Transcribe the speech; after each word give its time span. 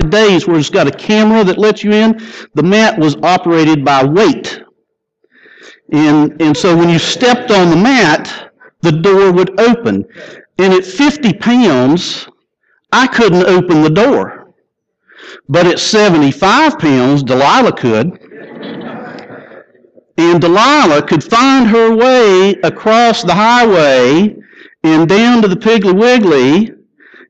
today's 0.00 0.46
where 0.46 0.58
it's 0.58 0.70
got 0.70 0.88
a 0.88 0.90
camera 0.90 1.44
that 1.44 1.58
lets 1.58 1.84
you 1.84 1.92
in, 1.92 2.20
the 2.54 2.62
mat 2.62 2.98
was 2.98 3.16
operated 3.22 3.84
by 3.84 4.04
weight. 4.04 4.62
And, 5.92 6.40
and 6.40 6.56
so 6.56 6.76
when 6.76 6.88
you 6.88 6.98
stepped 6.98 7.50
on 7.50 7.70
the 7.70 7.76
mat, 7.76 8.52
the 8.80 8.92
door 8.92 9.32
would 9.32 9.58
open. 9.60 10.04
And 10.58 10.72
at 10.72 10.84
50 10.84 11.34
pounds, 11.34 12.28
I 12.92 13.06
couldn't 13.06 13.46
open 13.46 13.82
the 13.82 13.90
door. 13.90 14.54
But 15.48 15.66
at 15.66 15.78
75 15.78 16.78
pounds, 16.78 17.22
Delilah 17.22 17.72
could. 17.72 18.18
And 20.16 20.40
Delilah 20.40 21.02
could 21.06 21.24
find 21.24 21.66
her 21.66 21.94
way 21.94 22.54
across 22.62 23.22
the 23.22 23.34
highway 23.34 24.36
and 24.82 25.08
down 25.08 25.42
to 25.42 25.48
the 25.48 25.56
Piggly 25.56 25.98
Wiggly 25.98 26.74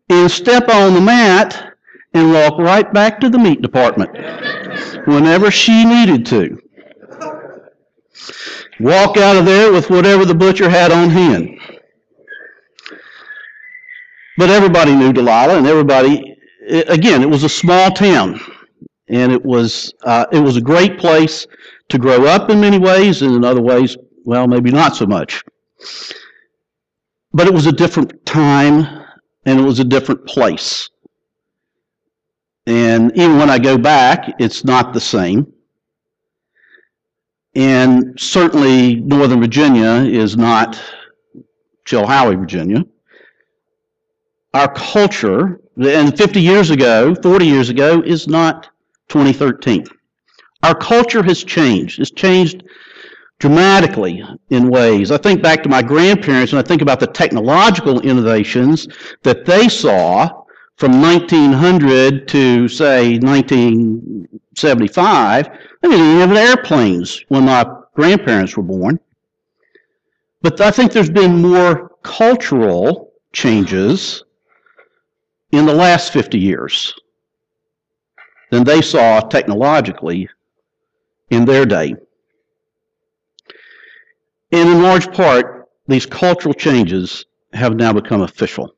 and 0.08 0.30
step 0.30 0.68
on 0.68 0.94
the 0.94 1.00
mat 1.00 1.69
and 2.14 2.32
walk 2.32 2.58
right 2.58 2.92
back 2.92 3.20
to 3.20 3.28
the 3.28 3.38
meat 3.38 3.62
department 3.62 4.10
whenever 5.06 5.50
she 5.50 5.84
needed 5.84 6.26
to. 6.26 6.58
Walk 8.80 9.16
out 9.16 9.36
of 9.36 9.44
there 9.44 9.72
with 9.72 9.90
whatever 9.90 10.24
the 10.24 10.34
butcher 10.34 10.68
had 10.68 10.90
on 10.90 11.10
hand. 11.10 11.60
But 14.38 14.48
everybody 14.48 14.96
knew 14.96 15.12
Delilah, 15.12 15.58
and 15.58 15.66
everybody, 15.66 16.36
again, 16.88 17.20
it 17.22 17.28
was 17.28 17.44
a 17.44 17.48
small 17.48 17.90
town, 17.90 18.40
and 19.08 19.32
it 19.32 19.44
was 19.44 19.92
uh, 20.04 20.24
it 20.32 20.40
was 20.40 20.56
a 20.56 20.62
great 20.62 20.98
place 20.98 21.46
to 21.90 21.98
grow 21.98 22.24
up 22.24 22.48
in 22.48 22.60
many 22.60 22.78
ways, 22.78 23.20
and 23.20 23.34
in 23.34 23.44
other 23.44 23.60
ways, 23.60 23.98
well, 24.24 24.46
maybe 24.46 24.70
not 24.70 24.96
so 24.96 25.04
much. 25.04 25.44
But 27.32 27.46
it 27.46 27.52
was 27.52 27.66
a 27.66 27.72
different 27.72 28.24
time, 28.24 29.04
and 29.44 29.60
it 29.60 29.62
was 29.62 29.78
a 29.78 29.84
different 29.84 30.24
place. 30.26 30.88
And 32.70 33.10
even 33.16 33.36
when 33.36 33.50
I 33.50 33.58
go 33.58 33.76
back, 33.76 34.32
it's 34.38 34.64
not 34.64 34.94
the 34.94 35.00
same. 35.00 35.52
And 37.56 38.14
certainly, 38.16 38.94
Northern 38.94 39.40
Virginia 39.40 40.08
is 40.08 40.36
not 40.36 40.80
Chilhowie, 41.84 42.38
Virginia. 42.38 42.84
Our 44.54 44.72
culture, 44.72 45.60
and 45.82 46.16
50 46.16 46.40
years 46.40 46.70
ago, 46.70 47.16
40 47.16 47.44
years 47.44 47.70
ago, 47.70 48.02
is 48.06 48.28
not 48.28 48.70
2013. 49.08 49.84
Our 50.62 50.76
culture 50.76 51.24
has 51.24 51.42
changed. 51.42 51.98
It's 51.98 52.12
changed 52.12 52.62
dramatically 53.40 54.22
in 54.50 54.70
ways. 54.70 55.10
I 55.10 55.16
think 55.16 55.42
back 55.42 55.64
to 55.64 55.68
my 55.68 55.82
grandparents 55.82 56.52
and 56.52 56.60
I 56.60 56.62
think 56.62 56.82
about 56.82 57.00
the 57.00 57.08
technological 57.08 58.00
innovations 58.02 58.86
that 59.24 59.44
they 59.44 59.68
saw 59.68 60.39
from 60.80 61.00
1900 61.02 62.26
to, 62.26 62.66
say, 62.66 63.18
1975. 63.18 65.48
They 65.82 65.88
didn't 65.88 66.16
even 66.16 66.30
have 66.30 66.38
airplanes 66.38 67.22
when 67.28 67.44
my 67.44 67.70
grandparents 67.94 68.56
were 68.56 68.62
born. 68.62 68.98
But 70.40 70.58
I 70.62 70.70
think 70.70 70.92
there's 70.92 71.10
been 71.10 71.42
more 71.42 71.90
cultural 72.02 73.12
changes 73.34 74.24
in 75.52 75.66
the 75.66 75.74
last 75.74 76.14
50 76.14 76.38
years 76.38 76.94
than 78.50 78.64
they 78.64 78.80
saw 78.80 79.20
technologically 79.20 80.30
in 81.28 81.44
their 81.44 81.66
day. 81.66 81.94
And 84.50 84.68
in 84.70 84.82
large 84.82 85.12
part, 85.12 85.68
these 85.88 86.06
cultural 86.06 86.54
changes 86.54 87.26
have 87.52 87.76
now 87.76 87.92
become 87.92 88.22
official. 88.22 88.74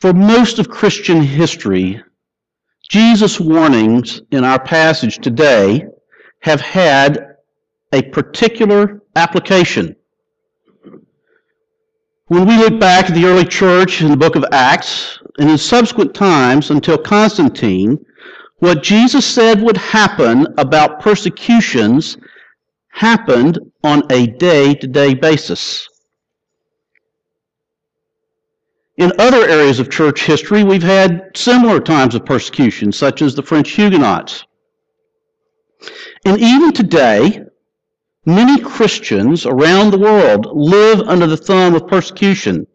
For 0.00 0.12
most 0.12 0.58
of 0.58 0.68
Christian 0.68 1.22
history, 1.22 2.02
Jesus' 2.88 3.40
warnings 3.40 4.20
in 4.30 4.44
our 4.44 4.62
passage 4.62 5.18
today 5.18 5.86
have 6.40 6.60
had 6.60 7.36
a 7.92 8.02
particular 8.02 9.02
application. 9.16 9.96
When 12.26 12.46
we 12.46 12.56
look 12.56 12.78
back 12.80 13.08
at 13.08 13.14
the 13.14 13.26
early 13.26 13.44
church 13.44 14.02
in 14.02 14.10
the 14.10 14.16
book 14.16 14.36
of 14.36 14.44
Acts, 14.50 15.18
and 15.38 15.50
in 15.50 15.58
subsequent 15.58 16.14
times 16.14 16.70
until 16.70 16.98
Constantine, 16.98 17.98
what 18.58 18.82
Jesus 18.82 19.26
said 19.26 19.60
would 19.62 19.76
happen 19.76 20.46
about 20.58 21.00
persecutions 21.00 22.16
happened 22.88 23.58
on 23.82 24.02
a 24.10 24.26
day 24.26 24.74
to 24.74 24.86
day 24.86 25.14
basis. 25.14 25.88
In 28.96 29.12
other 29.18 29.48
areas 29.48 29.80
of 29.80 29.90
church 29.90 30.24
history, 30.24 30.62
we've 30.62 30.82
had 30.82 31.30
similar 31.34 31.80
times 31.80 32.14
of 32.14 32.24
persecution, 32.24 32.92
such 32.92 33.22
as 33.22 33.34
the 33.34 33.42
French 33.42 33.70
Huguenots. 33.70 34.44
And 36.24 36.40
even 36.40 36.72
today, 36.72 37.44
many 38.24 38.60
Christians 38.60 39.46
around 39.46 39.90
the 39.90 39.98
world 39.98 40.46
live 40.52 41.00
under 41.00 41.26
the 41.26 41.36
thumb 41.36 41.74
of 41.74 41.88
persecution. 41.88 42.66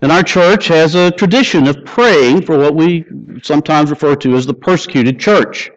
And 0.00 0.12
our 0.12 0.22
church 0.22 0.68
has 0.68 0.94
a 0.94 1.10
tradition 1.10 1.66
of 1.66 1.84
praying 1.84 2.42
for 2.42 2.56
what 2.56 2.74
we 2.74 3.04
sometimes 3.42 3.90
refer 3.90 4.14
to 4.16 4.36
as 4.36 4.46
the 4.46 4.54
persecuted 4.54 5.18
church. 5.18 5.70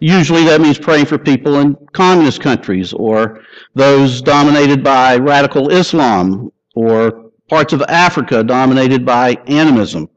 Usually 0.00 0.44
that 0.44 0.60
means 0.60 0.78
praying 0.78 1.06
for 1.06 1.16
people 1.16 1.60
in 1.60 1.74
communist 1.92 2.42
countries 2.42 2.92
or 2.92 3.40
those 3.74 4.20
dominated 4.20 4.84
by 4.84 5.16
radical 5.16 5.70
Islam 5.70 6.52
or 6.74 7.25
parts 7.48 7.72
of 7.72 7.82
Africa 7.82 8.42
dominated 8.42 9.04
by 9.04 9.36
animism. 9.46 10.08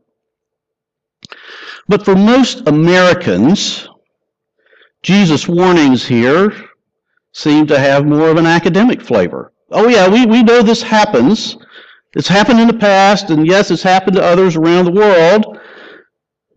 But 1.88 2.06
for 2.06 2.16
most 2.16 2.68
Americans, 2.68 3.88
Jesus' 5.02 5.48
warnings 5.48 6.06
here 6.06 6.54
seem 7.32 7.68
to 7.68 7.80
have 7.80 8.06
more 8.06 8.30
of 8.30 8.38
an 8.38 8.46
academic 8.46 9.02
flavor. 9.02 9.54
Oh 9.72 9.88
yeah, 9.88 10.08
we, 10.08 10.26
we 10.26 10.44
know 10.44 10.62
this 10.62 10.82
happens. 10.82 11.58
It's 12.16 12.28
happened 12.28 12.60
in 12.60 12.68
the 12.68 12.74
past, 12.74 13.30
and 13.30 13.46
yes, 13.46 13.70
it's 13.70 13.84
happened 13.84 14.16
to 14.16 14.24
others 14.24 14.56
around 14.56 14.86
the 14.86 14.92
world, 14.92 15.60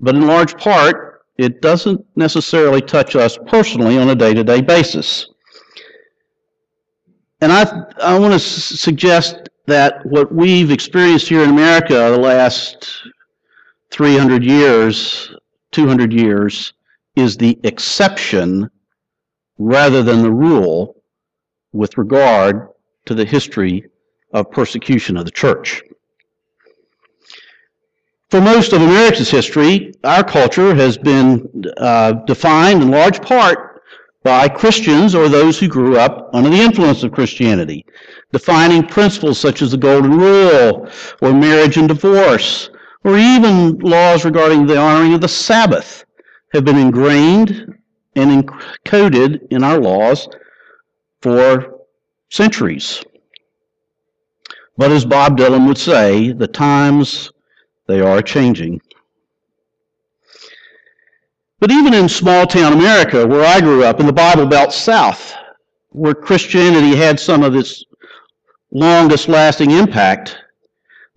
but 0.01 0.15
in 0.15 0.27
large 0.27 0.57
part, 0.57 1.23
it 1.37 1.61
doesn't 1.61 2.05
necessarily 2.17 2.81
touch 2.81 3.17
us 3.17 3.39
personally 3.47 3.99
on 3.99 4.09
a 4.11 4.15
day 4.15 4.33
to 4.35 4.45
day 4.45 4.61
basis. 4.61 5.29
And 7.41 7.53
I, 7.53 7.85
I 8.01 8.19
want 8.19 8.33
to 8.33 8.39
suggest 8.39 9.49
that 9.67 10.05
what 10.07 10.33
we've 10.33 10.71
experienced 10.71 11.29
here 11.29 11.43
in 11.43 11.51
America 11.51 11.95
the 11.95 12.19
last 12.19 12.91
300 13.91 14.45
years, 14.45 15.35
200 15.73 16.13
years, 16.13 16.73
is 17.15 17.37
the 17.37 17.59
exception 17.63 18.71
rather 19.59 20.03
than 20.03 20.23
the 20.23 20.31
rule 20.31 21.03
with 21.73 21.97
regard 21.97 22.69
to 23.05 23.15
the 23.15 23.25
history 23.25 23.85
of 24.33 24.51
persecution 24.51 25.17
of 25.17 25.25
the 25.25 25.31
church. 25.31 25.83
For 28.31 28.41
most 28.41 28.73
of 28.73 28.81
America's 28.81 29.31
history, 29.31 29.93
our 30.05 30.25
culture 30.25 30.75
has 30.75 30.97
been 30.97 31.65
uh, 31.77 32.13
defined 32.25 32.83
in 32.83 32.91
large 32.91 33.21
part 33.21 33.72
by 34.23 34.49
Christians 34.49 35.15
or 35.15 35.29
those 35.29 35.59
who 35.59 35.69
grew 35.69 35.97
up 35.99 36.31
under 36.33 36.51
the 36.51 36.61
influence 36.61 37.03
of 37.03 37.13
Christianity, 37.13 37.85
defining 38.33 38.87
principles 38.87 39.39
such 39.39 39.63
as 39.63 39.73
the 39.73 39.77
Golden 39.77 40.17
Rule, 40.17 40.89
or 41.21 41.33
marriage 41.33 41.77
and 41.77 41.89
divorce, 41.89 42.71
or 43.05 43.19
even 43.19 43.79
laws 43.79 44.25
regarding 44.25 44.67
the 44.67 44.79
honoring 44.79 45.15
of 45.15 45.21
the 45.21 45.29
Sabbath 45.29 46.05
have 46.53 46.65
been 46.65 46.79
ingrained 46.79 47.75
and 48.15 48.47
encoded 48.47 49.41
in 49.51 49.65
our 49.65 49.81
laws 49.81 50.29
for 51.21 51.81
centuries. 52.31 53.03
But 54.77 54.91
as 54.91 55.05
Bob 55.05 55.37
Dylan 55.37 55.67
would 55.67 55.79
say, 55.79 56.33
the 56.33 56.47
times 56.47 57.31
they 57.87 58.01
are 58.01 58.23
changing. 58.23 58.81
But 61.63 61.71
even 61.71 61.95
in 61.95 62.09
small 62.09 62.45
town 62.45 62.73
America, 62.73 63.25
where 63.25 63.45
I 63.45 63.61
grew 63.61 63.85
up, 63.85 64.01
in 64.01 64.07
the 64.07 64.13
Bible 64.13 64.47
Belt 64.47 64.73
South, 64.73 65.33
where 65.91 66.13
Christianity 66.13 66.97
had 66.97 67.21
some 67.21 67.45
of 67.45 67.55
its 67.55 67.85
longest 68.73 69.29
lasting 69.29 69.71
impact, 69.71 70.37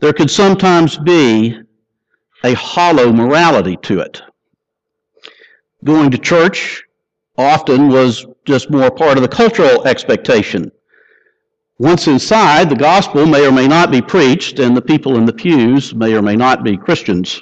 there 0.01 0.13
could 0.13 0.29
sometimes 0.29 0.99
be 0.99 1.57
a 2.43 2.53
hollow 2.53 3.11
morality 3.11 3.75
to 3.77 4.01
it. 4.01 4.21
Going 5.83 6.11
to 6.11 6.17
church 6.19 6.83
often 7.39 7.89
was 7.89 8.27
just 8.45 8.69
more 8.69 8.91
part 8.91 9.17
of 9.17 9.23
the 9.23 9.27
cultural 9.27 9.87
expectation. 9.87 10.71
Once 11.79 12.07
inside, 12.07 12.69
the 12.69 12.75
gospel 12.75 13.25
may 13.25 13.47
or 13.47 13.51
may 13.51 13.67
not 13.67 13.89
be 13.89 13.99
preached, 13.99 14.59
and 14.59 14.77
the 14.77 14.81
people 14.83 15.17
in 15.17 15.25
the 15.25 15.33
pews 15.33 15.95
may 15.95 16.13
or 16.13 16.21
may 16.21 16.35
not 16.35 16.63
be 16.63 16.77
Christians. 16.77 17.41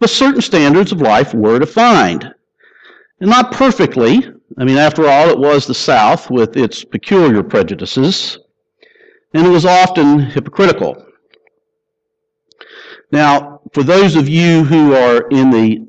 But 0.00 0.10
certain 0.10 0.40
standards 0.40 0.92
of 0.92 1.00
life 1.00 1.34
were 1.34 1.58
defined. 1.58 2.34
And 3.20 3.30
not 3.30 3.52
perfectly. 3.52 4.24
I 4.58 4.64
mean, 4.64 4.78
after 4.78 5.06
all, 5.06 5.28
it 5.28 5.38
was 5.38 5.66
the 5.66 5.74
South 5.74 6.30
with 6.30 6.56
its 6.56 6.82
peculiar 6.82 7.42
prejudices, 7.42 8.38
and 9.34 9.46
it 9.46 9.50
was 9.50 9.64
often 9.64 10.18
hypocritical. 10.18 11.06
Now, 13.12 13.60
for 13.72 13.82
those 13.82 14.16
of 14.16 14.28
you 14.28 14.64
who 14.64 14.94
are 14.94 15.28
in 15.28 15.50
the, 15.50 15.86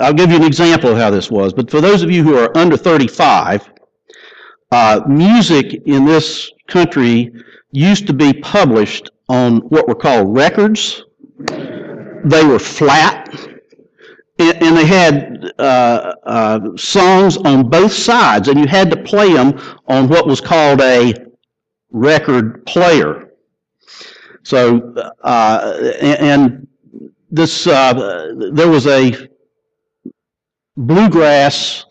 I'll 0.00 0.12
give 0.12 0.30
you 0.30 0.36
an 0.36 0.44
example 0.44 0.90
of 0.90 0.98
how 0.98 1.10
this 1.10 1.30
was, 1.30 1.52
but 1.52 1.70
for 1.70 1.80
those 1.80 2.02
of 2.02 2.10
you 2.10 2.22
who 2.22 2.36
are 2.36 2.56
under 2.56 2.76
35, 2.76 3.70
uh, 4.70 5.00
music 5.06 5.82
in 5.86 6.04
this 6.04 6.50
country 6.66 7.32
used 7.70 8.06
to 8.06 8.12
be 8.12 8.32
published 8.32 9.10
on 9.28 9.58
what 9.58 9.86
were 9.88 9.94
called 9.94 10.34
records. 10.34 11.04
They 12.24 12.44
were 12.44 12.58
flat, 12.58 13.21
and 14.50 14.76
they 14.76 14.86
had 14.86 15.52
uh, 15.58 16.14
uh, 16.24 16.76
songs 16.76 17.36
on 17.38 17.68
both 17.68 17.92
sides, 17.92 18.48
and 18.48 18.58
you 18.58 18.66
had 18.66 18.90
to 18.90 18.96
play 19.02 19.32
them 19.32 19.58
on 19.88 20.08
what 20.08 20.26
was 20.26 20.40
called 20.40 20.80
a 20.80 21.14
record 21.90 22.64
player. 22.66 23.32
So, 24.42 24.94
uh, 25.22 25.78
and 26.00 26.66
this 27.30 27.66
uh, 27.66 28.34
there 28.52 28.68
was 28.68 28.86
a 28.86 29.28
bluegrass 30.76 31.86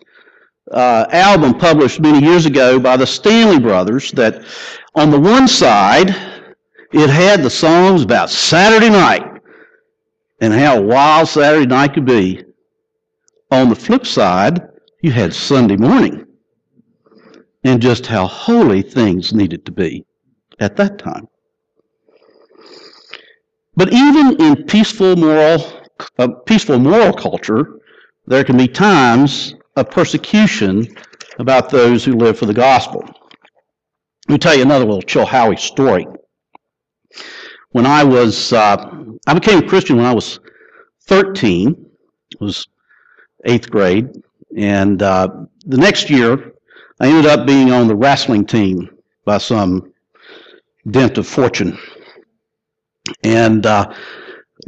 uh, 0.72 1.06
album 1.12 1.58
published 1.58 2.00
many 2.00 2.24
years 2.26 2.46
ago 2.46 2.80
by 2.80 2.98
the 2.98 3.08
Stanley 3.08 3.60
Brothers 3.60 4.12
that 4.12 4.44
on 4.96 5.10
the 5.10 5.20
one 5.20 5.48
side 5.48 6.10
it 6.94 7.10
had 7.10 7.42
the 7.42 7.50
songs 7.50 8.04
about 8.04 8.30
Saturday 8.30 8.90
night 8.90 9.31
and 10.42 10.54
how 10.54 10.82
wild 10.82 11.30
Saturday 11.30 11.68
night 11.68 11.94
could 11.94 12.06
be. 12.06 12.44
On 13.52 13.70
the 13.70 13.76
flip 13.76 14.06
side, 14.06 14.62
you 15.02 15.12
had 15.12 15.34
Sunday 15.34 15.78
morning 15.78 16.26
and 17.64 17.82
just 17.82 18.08
how 18.08 18.26
holy 18.26 18.82
things 18.82 19.34
needed 19.34 19.66
to 19.66 19.72
be 19.72 20.06
at 20.60 20.76
that 20.78 20.98
time. 20.98 21.28
But 23.76 23.94
even 23.94 24.42
in 24.42 24.66
peaceful 24.66 25.16
moral, 25.16 25.64
uh, 26.18 26.28
peaceful 26.46 26.80
moral 26.80 27.14
culture, 27.14 27.80
there 28.26 28.44
can 28.44 28.58
be 28.58 28.68
times 28.68 29.56
of 29.76 29.90
persecution 29.92 30.88
about 31.40 31.70
those 31.70 32.04
who 32.04 32.14
live 32.14 32.38
for 32.38 32.46
the 32.46 32.54
gospel. 32.54 33.02
Let 34.28 34.34
me 34.34 34.38
tell 34.38 34.56
you 34.56 34.64
another 34.64 34.86
little 34.86 35.02
Chilhowie 35.02 35.60
story. 35.60 36.08
When 37.72 37.86
I 37.86 38.04
was, 38.04 38.52
uh, 38.54 38.94
I 39.28 39.34
became 39.34 39.60
a 39.60 39.68
Christian 39.68 39.98
when 39.98 40.06
I 40.06 40.14
was 40.14 40.40
13. 41.04 41.86
It 42.32 42.42
was 42.42 42.68
eighth 43.46 43.70
grade, 43.70 44.10
and 44.58 45.02
uh, 45.02 45.28
the 45.66 45.78
next 45.78 46.10
year 46.10 46.54
I 47.00 47.08
ended 47.08 47.26
up 47.26 47.48
being 47.48 47.72
on 47.72 47.88
the 47.88 47.96
wrestling 47.96 48.46
team 48.46 48.90
by 49.26 49.38
some 49.38 49.94
dint 50.90 51.18
of 51.18 51.28
fortune. 51.28 51.78
And 53.24 53.66
uh, 53.66 53.94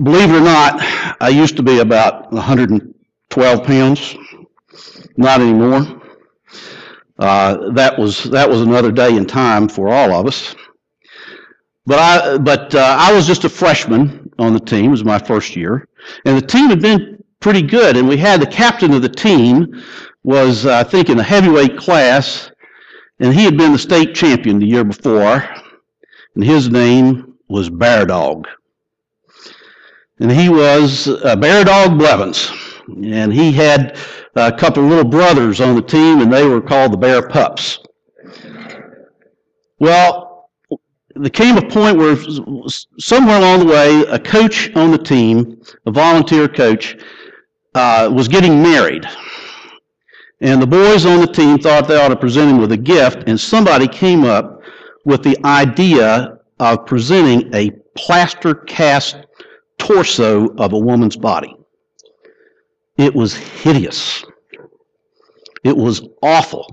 believe 0.02 0.30
it 0.30 0.38
or 0.38 0.42
not, 0.42 0.78
I 1.22 1.30
used 1.30 1.58
to 1.58 1.64
be 1.64 1.80
about 1.80 2.32
112 2.32 3.64
pounds. 3.64 4.16
Not 5.18 5.42
anymore. 5.42 6.02
Uh, 7.20 7.72
that 7.74 7.98
was 8.00 8.24
that 8.26 8.50
was 8.50 8.62
another 8.62 8.92
day 8.92 9.16
in 9.16 9.26
time 9.26 9.70
for 9.70 9.90
all 9.90 10.12
of 10.12 10.26
us. 10.26 10.56
But 11.86 12.00
I 12.00 12.38
but 12.38 12.74
uh, 12.74 12.98
I 13.00 13.14
was 13.14 13.28
just 13.28 13.44
a 13.44 13.50
freshman 13.50 14.32
on 14.40 14.54
the 14.54 14.60
team. 14.60 14.86
It 14.86 14.90
was 14.90 15.04
my 15.04 15.20
first 15.20 15.56
year, 15.56 15.88
and 16.26 16.38
the 16.38 16.46
team 16.46 16.70
had 16.70 16.82
been 16.82 17.24
pretty 17.40 17.62
good. 17.62 17.98
And 17.98 18.08
we 18.08 18.18
had 18.18 18.42
the 18.42 18.48
captain 18.48 18.94
of 18.94 19.02
the 19.02 19.10
team 19.10 19.84
was 20.24 20.66
uh, 20.66 20.78
I 20.78 20.84
think 20.84 21.10
in 21.10 21.18
the 21.18 21.24
heavyweight 21.24 21.78
class, 21.78 22.52
and 23.20 23.34
he 23.34 23.44
had 23.44 23.58
been 23.58 23.74
the 23.74 23.80
state 23.80 24.16
champion 24.16 24.60
the 24.60 24.66
year 24.66 24.86
before, 24.86 25.48
and 26.36 26.44
his 26.44 26.70
name 26.70 27.36
was 27.50 27.70
Bear 27.70 28.06
Dog. 28.06 28.48
And 30.20 30.32
he 30.32 30.48
was 30.48 31.10
uh, 31.10 31.36
Bear 31.36 31.66
Dog 31.66 31.98
Blevins, 31.98 32.50
and 32.88 33.34
he 33.34 33.52
had 33.52 33.98
a 34.36 34.52
couple 34.52 34.84
of 34.84 34.90
little 34.90 35.10
brothers 35.10 35.60
on 35.60 35.76
the 35.76 35.82
team, 35.82 36.22
and 36.22 36.32
they 36.32 36.48
were 36.48 36.62
called 36.62 36.94
the 36.94 36.98
Bear 36.98 37.28
Pups. 37.28 37.80
Well, 39.80 40.33
there 41.16 41.30
came 41.30 41.58
a 41.58 41.68
point 41.68 41.98
where 41.98 42.18
somewhere 43.00 43.38
along 43.38 43.60
the 43.60 43.66
way, 43.66 44.02
a 44.06 44.20
coach 44.20 44.76
on 44.76 44.92
the 44.92 44.98
team, 44.98 45.62
a 45.86 45.92
volunteer 45.92 46.48
coach, 46.48 46.98
uh, 47.76 48.10
was 48.14 48.28
getting 48.28 48.62
married. 48.62 49.06
And 50.42 50.62
the 50.62 50.68
boys 50.68 51.06
on 51.06 51.22
the 51.22 51.28
team 51.28 51.58
thought 51.58 51.88
they 51.88 51.96
ought 51.96 52.10
to 52.10 52.16
present 52.16 52.52
him 52.52 52.58
with 52.58 52.72
a 52.72 52.78
gift, 52.78 53.24
and 53.28 53.40
somebody 53.40 53.88
came 53.88 54.24
up 54.24 54.62
with 55.06 55.24
the 55.24 55.38
idea 55.46 56.40
of 56.60 56.86
presenting 56.86 57.54
a 57.54 57.72
plaster 57.96 58.56
cast 58.56 59.18
torso 59.78 60.54
of 60.56 60.74
a 60.74 60.78
woman's 60.78 61.16
body. 61.16 61.56
It 62.98 63.14
was 63.14 63.36
hideous. 63.36 64.24
It 65.64 65.76
was 65.76 66.08
awful. 66.22 66.68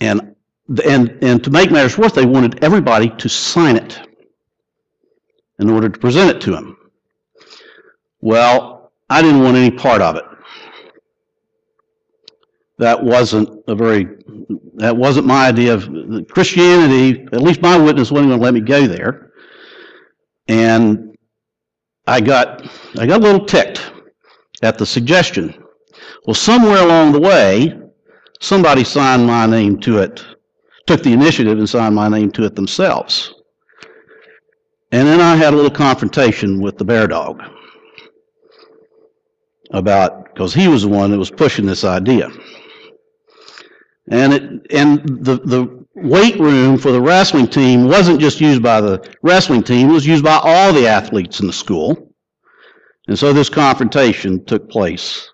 And, 0.00 0.36
and, 0.84 1.18
and 1.22 1.42
to 1.44 1.50
make 1.50 1.70
matters 1.70 1.96
worse, 1.96 2.12
they 2.12 2.26
wanted 2.26 2.62
everybody 2.62 3.08
to 3.10 3.28
sign 3.28 3.76
it 3.76 4.00
in 5.58 5.70
order 5.70 5.88
to 5.88 5.98
present 5.98 6.30
it 6.30 6.40
to 6.42 6.54
him. 6.54 6.76
Well, 8.20 8.92
I 9.08 9.22
didn't 9.22 9.42
want 9.42 9.56
any 9.56 9.70
part 9.70 10.02
of 10.02 10.16
it. 10.16 10.24
That 12.78 13.02
wasn't 13.02 13.64
a 13.66 13.74
very, 13.74 14.06
that 14.74 14.96
wasn't 14.96 15.26
my 15.26 15.48
idea 15.48 15.74
of 15.74 15.88
Christianity, 16.28 17.26
at 17.32 17.42
least 17.42 17.60
my 17.60 17.76
witness 17.76 18.10
wasn't 18.10 18.30
going 18.30 18.40
to 18.40 18.44
let 18.44 18.54
me 18.54 18.60
go 18.60 18.86
there. 18.86 19.32
And 20.46 21.16
I 22.06 22.20
got, 22.20 22.70
I 22.98 23.06
got 23.06 23.20
a 23.20 23.22
little 23.24 23.44
ticked 23.44 23.90
at 24.62 24.78
the 24.78 24.86
suggestion. 24.86 25.54
Well, 26.26 26.34
somewhere 26.34 26.82
along 26.82 27.12
the 27.12 27.20
way, 27.20 27.80
somebody 28.40 28.84
signed 28.84 29.26
my 29.26 29.46
name 29.46 29.80
to 29.80 29.98
it, 29.98 30.24
took 30.88 31.02
the 31.02 31.12
initiative 31.12 31.58
and 31.58 31.68
signed 31.68 31.94
my 31.94 32.08
name 32.08 32.32
to 32.32 32.44
it 32.44 32.56
themselves. 32.56 33.34
And 34.90 35.06
then 35.06 35.20
I 35.20 35.36
had 35.36 35.52
a 35.52 35.56
little 35.56 35.70
confrontation 35.70 36.60
with 36.62 36.78
the 36.78 36.84
bear 36.84 37.06
dog 37.06 37.42
about, 39.70 40.24
because 40.24 40.54
he 40.54 40.66
was 40.66 40.82
the 40.82 40.88
one 40.88 41.10
that 41.10 41.18
was 41.18 41.30
pushing 41.30 41.66
this 41.66 41.84
idea. 41.84 42.30
And 44.10 44.32
it, 44.32 44.42
and 44.72 45.22
the, 45.22 45.36
the 45.44 45.86
weight 45.94 46.40
room 46.40 46.78
for 46.78 46.90
the 46.90 47.02
wrestling 47.02 47.48
team 47.48 47.86
wasn't 47.86 48.18
just 48.18 48.40
used 48.40 48.62
by 48.62 48.80
the 48.80 49.14
wrestling 49.20 49.62
team, 49.62 49.90
it 49.90 49.92
was 49.92 50.06
used 50.06 50.24
by 50.24 50.40
all 50.42 50.72
the 50.72 50.88
athletes 50.88 51.40
in 51.40 51.46
the 51.46 51.52
school. 51.52 52.14
And 53.08 53.18
so 53.18 53.34
this 53.34 53.50
confrontation 53.50 54.42
took 54.46 54.70
place 54.70 55.30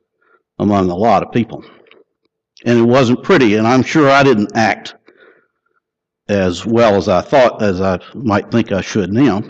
among 0.59 0.91
a 0.91 0.97
lot 0.97 1.23
of 1.23 1.31
people. 1.31 1.65
And 2.65 2.77
it 2.77 2.83
wasn't 2.83 3.23
pretty, 3.23 3.55
and 3.55 3.69
I'm 3.69 3.85
sure 3.85 4.11
I 4.11 4.25
didn't 4.25 4.57
act 4.57 4.97
as 6.29 6.65
well 6.65 6.95
as 6.95 7.09
I 7.09 7.21
thought, 7.21 7.63
as 7.63 7.81
I 7.81 7.99
might 8.15 8.51
think 8.51 8.73
I 8.73 8.81
should 8.81 9.13
now. 9.13 9.43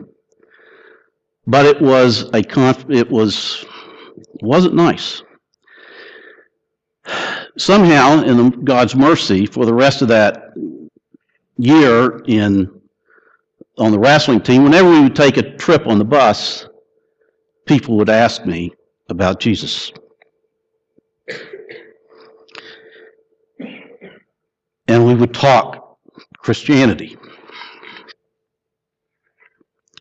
But 1.46 1.66
it 1.66 1.80
was 1.80 2.30
a 2.34 2.42
conf- 2.42 2.90
it 2.90 3.10
was 3.10 3.64
wasn't 4.40 4.74
nice. 4.74 5.22
Somehow, 7.56 8.22
in 8.22 8.64
God's 8.64 8.96
mercy, 8.96 9.46
for 9.46 9.66
the 9.66 9.74
rest 9.74 10.02
of 10.02 10.08
that 10.08 10.52
year 11.58 12.22
in 12.26 12.70
on 13.78 13.92
the 13.92 13.98
wrestling 13.98 14.40
team, 14.40 14.64
whenever 14.64 14.90
we 14.90 15.00
would 15.02 15.16
take 15.16 15.36
a 15.36 15.56
trip 15.56 15.86
on 15.86 15.98
the 15.98 16.04
bus, 16.04 16.66
people 17.66 17.96
would 17.96 18.08
ask 18.08 18.44
me 18.46 18.72
about 19.08 19.40
Jesus. 19.40 19.92
And 24.86 25.06
we 25.06 25.14
would 25.14 25.34
talk 25.34 25.83
Christianity. 26.44 27.16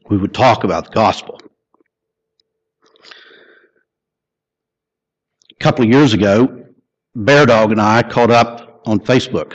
We 0.09 0.17
would 0.17 0.33
talk 0.33 0.65
about 0.65 0.83
the 0.83 0.91
gospel. 0.91 1.39
A 5.49 5.63
couple 5.63 5.85
of 5.85 5.89
years 5.89 6.11
ago, 6.13 6.65
Bear 7.15 7.45
Dog 7.45 7.71
and 7.71 7.79
I 7.79 8.03
caught 8.03 8.29
up 8.29 8.81
on 8.85 8.99
Facebook. 8.99 9.53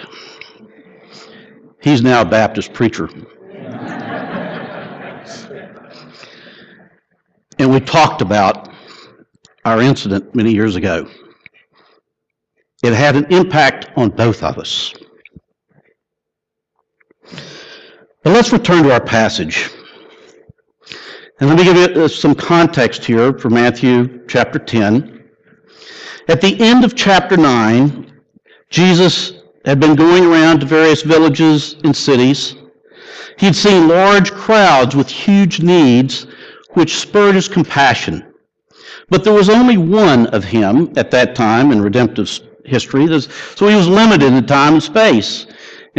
He's 1.82 2.00
now 2.00 2.22
a 2.22 2.24
Baptist 2.24 2.72
preacher. 2.72 3.10
And 7.60 7.72
we 7.72 7.80
talked 7.80 8.22
about 8.22 8.72
our 9.64 9.82
incident 9.82 10.32
many 10.32 10.52
years 10.52 10.76
ago. 10.76 11.08
It 12.84 12.92
had 12.92 13.16
an 13.16 13.26
impact 13.32 13.88
on 13.96 14.10
both 14.10 14.44
of 14.44 14.58
us. 14.58 14.94
But 18.22 18.32
let's 18.32 18.52
return 18.52 18.82
to 18.82 18.92
our 18.92 19.00
passage. 19.00 19.70
And 21.40 21.48
let 21.48 21.56
me 21.56 21.64
give 21.64 21.76
you 21.76 22.02
uh, 22.02 22.08
some 22.08 22.34
context 22.34 23.04
here 23.04 23.32
for 23.32 23.48
Matthew 23.48 24.26
chapter 24.26 24.58
10. 24.58 25.24
At 26.26 26.40
the 26.40 26.60
end 26.60 26.84
of 26.84 26.96
chapter 26.96 27.36
9, 27.36 28.12
Jesus 28.70 29.34
had 29.64 29.78
been 29.78 29.94
going 29.94 30.24
around 30.24 30.60
to 30.60 30.66
various 30.66 31.02
villages 31.02 31.76
and 31.84 31.96
cities. 31.96 32.56
He'd 33.38 33.54
seen 33.54 33.86
large 33.86 34.32
crowds 34.32 34.96
with 34.96 35.08
huge 35.08 35.60
needs 35.60 36.26
which 36.70 36.96
spurred 36.96 37.36
his 37.36 37.48
compassion. 37.48 38.34
But 39.08 39.22
there 39.22 39.32
was 39.32 39.48
only 39.48 39.78
one 39.78 40.26
of 40.28 40.42
him 40.42 40.92
at 40.96 41.12
that 41.12 41.36
time 41.36 41.70
in 41.70 41.80
redemptive 41.80 42.28
history, 42.64 43.06
so 43.20 43.68
he 43.68 43.76
was 43.76 43.88
limited 43.88 44.32
in 44.32 44.44
time 44.46 44.74
and 44.74 44.82
space. 44.82 45.46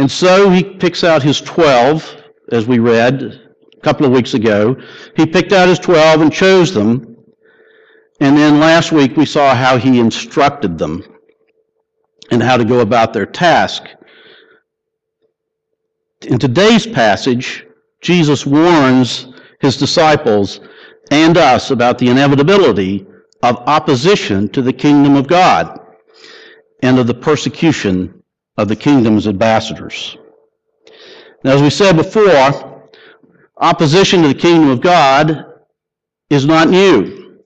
And 0.00 0.10
so 0.10 0.48
he 0.48 0.64
picks 0.64 1.04
out 1.04 1.22
his 1.22 1.42
12, 1.42 2.16
as 2.52 2.66
we 2.66 2.78
read 2.78 3.22
a 3.22 3.80
couple 3.82 4.06
of 4.06 4.12
weeks 4.12 4.32
ago. 4.32 4.74
He 5.14 5.26
picked 5.26 5.52
out 5.52 5.68
his 5.68 5.78
12 5.78 6.22
and 6.22 6.32
chose 6.32 6.72
them. 6.72 7.18
And 8.18 8.34
then 8.34 8.60
last 8.60 8.92
week 8.92 9.18
we 9.18 9.26
saw 9.26 9.54
how 9.54 9.76
he 9.76 10.00
instructed 10.00 10.78
them 10.78 11.04
and 12.30 12.42
how 12.42 12.56
to 12.56 12.64
go 12.64 12.80
about 12.80 13.12
their 13.12 13.26
task. 13.26 13.90
In 16.22 16.38
today's 16.38 16.86
passage, 16.86 17.66
Jesus 18.00 18.46
warns 18.46 19.26
his 19.60 19.76
disciples 19.76 20.60
and 21.10 21.36
us 21.36 21.70
about 21.70 21.98
the 21.98 22.08
inevitability 22.08 23.06
of 23.42 23.56
opposition 23.66 24.48
to 24.48 24.62
the 24.62 24.72
kingdom 24.72 25.14
of 25.14 25.28
God 25.28 25.78
and 26.82 26.98
of 26.98 27.06
the 27.06 27.12
persecution 27.12 28.19
of 28.60 28.68
the 28.68 28.76
kingdom's 28.76 29.26
ambassadors. 29.26 30.18
Now, 31.42 31.52
as 31.52 31.62
we 31.62 31.70
said 31.70 31.96
before, 31.96 32.90
opposition 33.56 34.22
to 34.22 34.28
the 34.28 34.34
kingdom 34.34 34.68
of 34.68 34.82
God 34.82 35.46
is 36.28 36.44
not 36.44 36.68
new. 36.68 37.38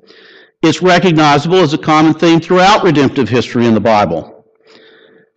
It's 0.63 0.83
recognizable 0.83 1.59
as 1.59 1.73
a 1.73 1.79
common 1.79 2.15
theme 2.15 2.41
throughout 2.41 2.83
redemptive 2.83 3.29
history 3.29 3.67
in 3.67 3.75
the 3.75 3.81
Bible. 3.81 4.45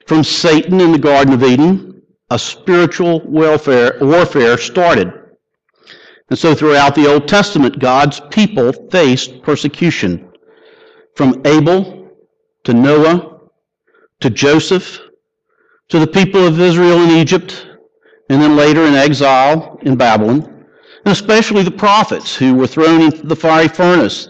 From 0.07 0.23
Satan 0.23 0.81
in 0.81 0.91
the 0.91 0.97
Garden 0.97 1.33
of 1.33 1.43
Eden, 1.43 2.01
a 2.31 2.39
spiritual 2.39 3.21
welfare, 3.25 3.97
warfare 4.01 4.57
started. 4.57 5.13
And 6.29 6.39
so 6.39 6.55
throughout 6.55 6.95
the 6.95 7.07
Old 7.07 7.27
Testament, 7.27 7.79
God's 7.79 8.19
people 8.31 8.73
faced 8.89 9.43
persecution. 9.43 10.29
From 11.15 11.41
Abel 11.45 12.09
to 12.63 12.73
Noah 12.73 13.41
to 14.21 14.29
Joseph 14.29 15.01
to 15.89 15.99
the 15.99 16.07
people 16.07 16.45
of 16.45 16.59
Israel 16.59 17.01
in 17.03 17.11
Egypt, 17.11 17.67
and 18.29 18.41
then 18.41 18.55
later 18.55 18.85
in 18.85 18.93
exile 18.93 19.79
in 19.83 19.95
Babylon, 19.95 20.65
and 21.05 21.11
especially 21.13 21.63
the 21.63 21.71
prophets 21.71 22.35
who 22.35 22.55
were 22.55 22.67
thrown 22.67 23.01
into 23.01 23.25
the 23.25 23.35
fiery 23.35 23.69
furnace, 23.69 24.27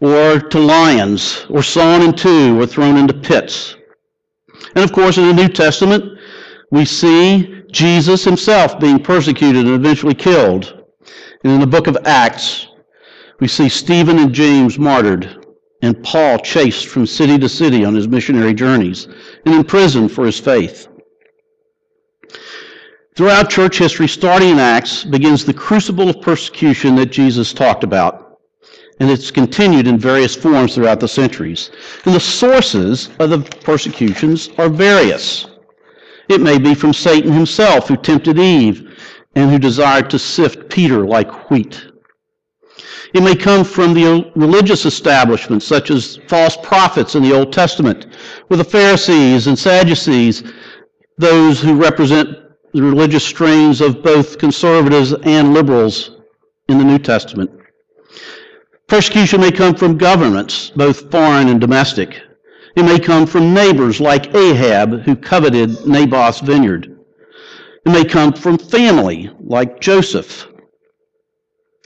or 0.00 0.40
to 0.40 0.58
lions, 0.58 1.46
or 1.48 1.62
sawn 1.62 2.02
in 2.02 2.12
two, 2.12 2.60
or 2.60 2.66
thrown 2.66 2.96
into 2.96 3.14
pits. 3.14 3.76
And 4.74 4.84
of 4.84 4.92
course, 4.92 5.16
in 5.16 5.26
the 5.26 5.32
New 5.32 5.48
Testament, 5.48 6.18
we 6.70 6.84
see 6.84 7.62
Jesus 7.70 8.24
himself 8.24 8.78
being 8.78 9.02
persecuted 9.02 9.66
and 9.66 9.74
eventually 9.74 10.14
killed. 10.14 10.84
And 11.44 11.52
in 11.52 11.60
the 11.60 11.66
book 11.66 11.86
of 11.86 11.96
Acts, 12.04 12.68
we 13.40 13.48
see 13.48 13.68
Stephen 13.68 14.18
and 14.18 14.32
James 14.32 14.78
martyred, 14.78 15.41
and 15.82 16.02
Paul 16.02 16.38
chased 16.38 16.86
from 16.86 17.06
city 17.06 17.38
to 17.38 17.48
city 17.48 17.84
on 17.84 17.94
his 17.94 18.08
missionary 18.08 18.54
journeys, 18.54 19.08
and 19.44 19.54
imprisoned 19.54 20.12
for 20.12 20.24
his 20.24 20.38
faith. 20.38 20.88
Throughout 23.14 23.50
church 23.50 23.78
history, 23.78 24.08
starting 24.08 24.50
in 24.50 24.58
Acts, 24.58 25.04
begins 25.04 25.44
the 25.44 25.52
crucible 25.52 26.08
of 26.08 26.22
persecution 26.22 26.94
that 26.94 27.12
Jesus 27.12 27.52
talked 27.52 27.84
about. 27.84 28.38
And 29.00 29.10
it's 29.10 29.30
continued 29.30 29.86
in 29.86 29.98
various 29.98 30.34
forms 30.34 30.74
throughout 30.74 31.00
the 31.00 31.08
centuries. 31.08 31.70
And 32.06 32.14
the 32.14 32.20
sources 32.20 33.10
of 33.18 33.30
the 33.30 33.40
persecutions 33.40 34.48
are 34.56 34.68
various. 34.68 35.46
It 36.28 36.40
may 36.40 36.56
be 36.58 36.74
from 36.74 36.94
Satan 36.94 37.32
himself, 37.32 37.88
who 37.88 37.96
tempted 37.96 38.38
Eve 38.38 38.98
and 39.34 39.50
who 39.50 39.58
desired 39.58 40.08
to 40.10 40.18
sift 40.18 40.70
Peter 40.70 41.06
like 41.06 41.50
wheat. 41.50 41.84
It 43.14 43.22
may 43.22 43.34
come 43.34 43.62
from 43.64 43.92
the 43.92 44.30
religious 44.34 44.86
establishments, 44.86 45.66
such 45.66 45.90
as 45.90 46.18
false 46.28 46.56
prophets 46.62 47.14
in 47.14 47.22
the 47.22 47.36
Old 47.36 47.52
Testament, 47.52 48.06
with 48.48 48.58
the 48.58 48.64
Pharisees 48.64 49.46
and 49.46 49.58
Sadducees, 49.58 50.42
those 51.18 51.60
who 51.60 51.74
represent 51.74 52.38
the 52.72 52.82
religious 52.82 53.24
strains 53.24 53.82
of 53.82 54.02
both 54.02 54.38
conservatives 54.38 55.12
and 55.24 55.52
liberals 55.52 56.12
in 56.68 56.78
the 56.78 56.84
New 56.84 56.98
Testament. 56.98 57.50
Persecution 58.88 59.40
may 59.40 59.50
come 59.50 59.74
from 59.74 59.98
governments, 59.98 60.70
both 60.70 61.10
foreign 61.10 61.48
and 61.48 61.60
domestic. 61.60 62.20
It 62.76 62.84
may 62.84 62.98
come 62.98 63.26
from 63.26 63.52
neighbors 63.52 64.00
like 64.00 64.34
Ahab, 64.34 65.02
who 65.02 65.16
coveted 65.16 65.86
Naboth's 65.86 66.40
vineyard. 66.40 66.98
It 67.84 67.90
may 67.90 68.04
come 68.04 68.32
from 68.32 68.56
family, 68.56 69.30
like 69.44 69.80
Joseph. 69.80 70.46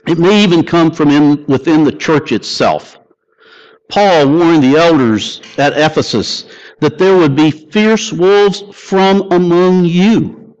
It 0.07 0.17
may 0.17 0.41
even 0.43 0.63
come 0.63 0.91
from 0.91 1.09
in, 1.09 1.45
within 1.47 1.83
the 1.83 1.91
church 1.91 2.31
itself. 2.31 2.97
Paul 3.89 4.29
warned 4.29 4.63
the 4.63 4.77
elders 4.77 5.41
at 5.57 5.73
Ephesus 5.77 6.45
that 6.79 6.97
there 6.97 7.17
would 7.17 7.35
be 7.35 7.51
fierce 7.51 8.11
wolves 8.11 8.63
from 8.73 9.31
among 9.31 9.85
you. 9.85 10.55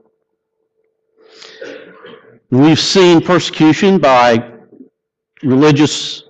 We've 2.49 2.79
seen 2.79 3.21
persecution 3.21 3.99
by 3.99 4.51
religious 5.43 6.23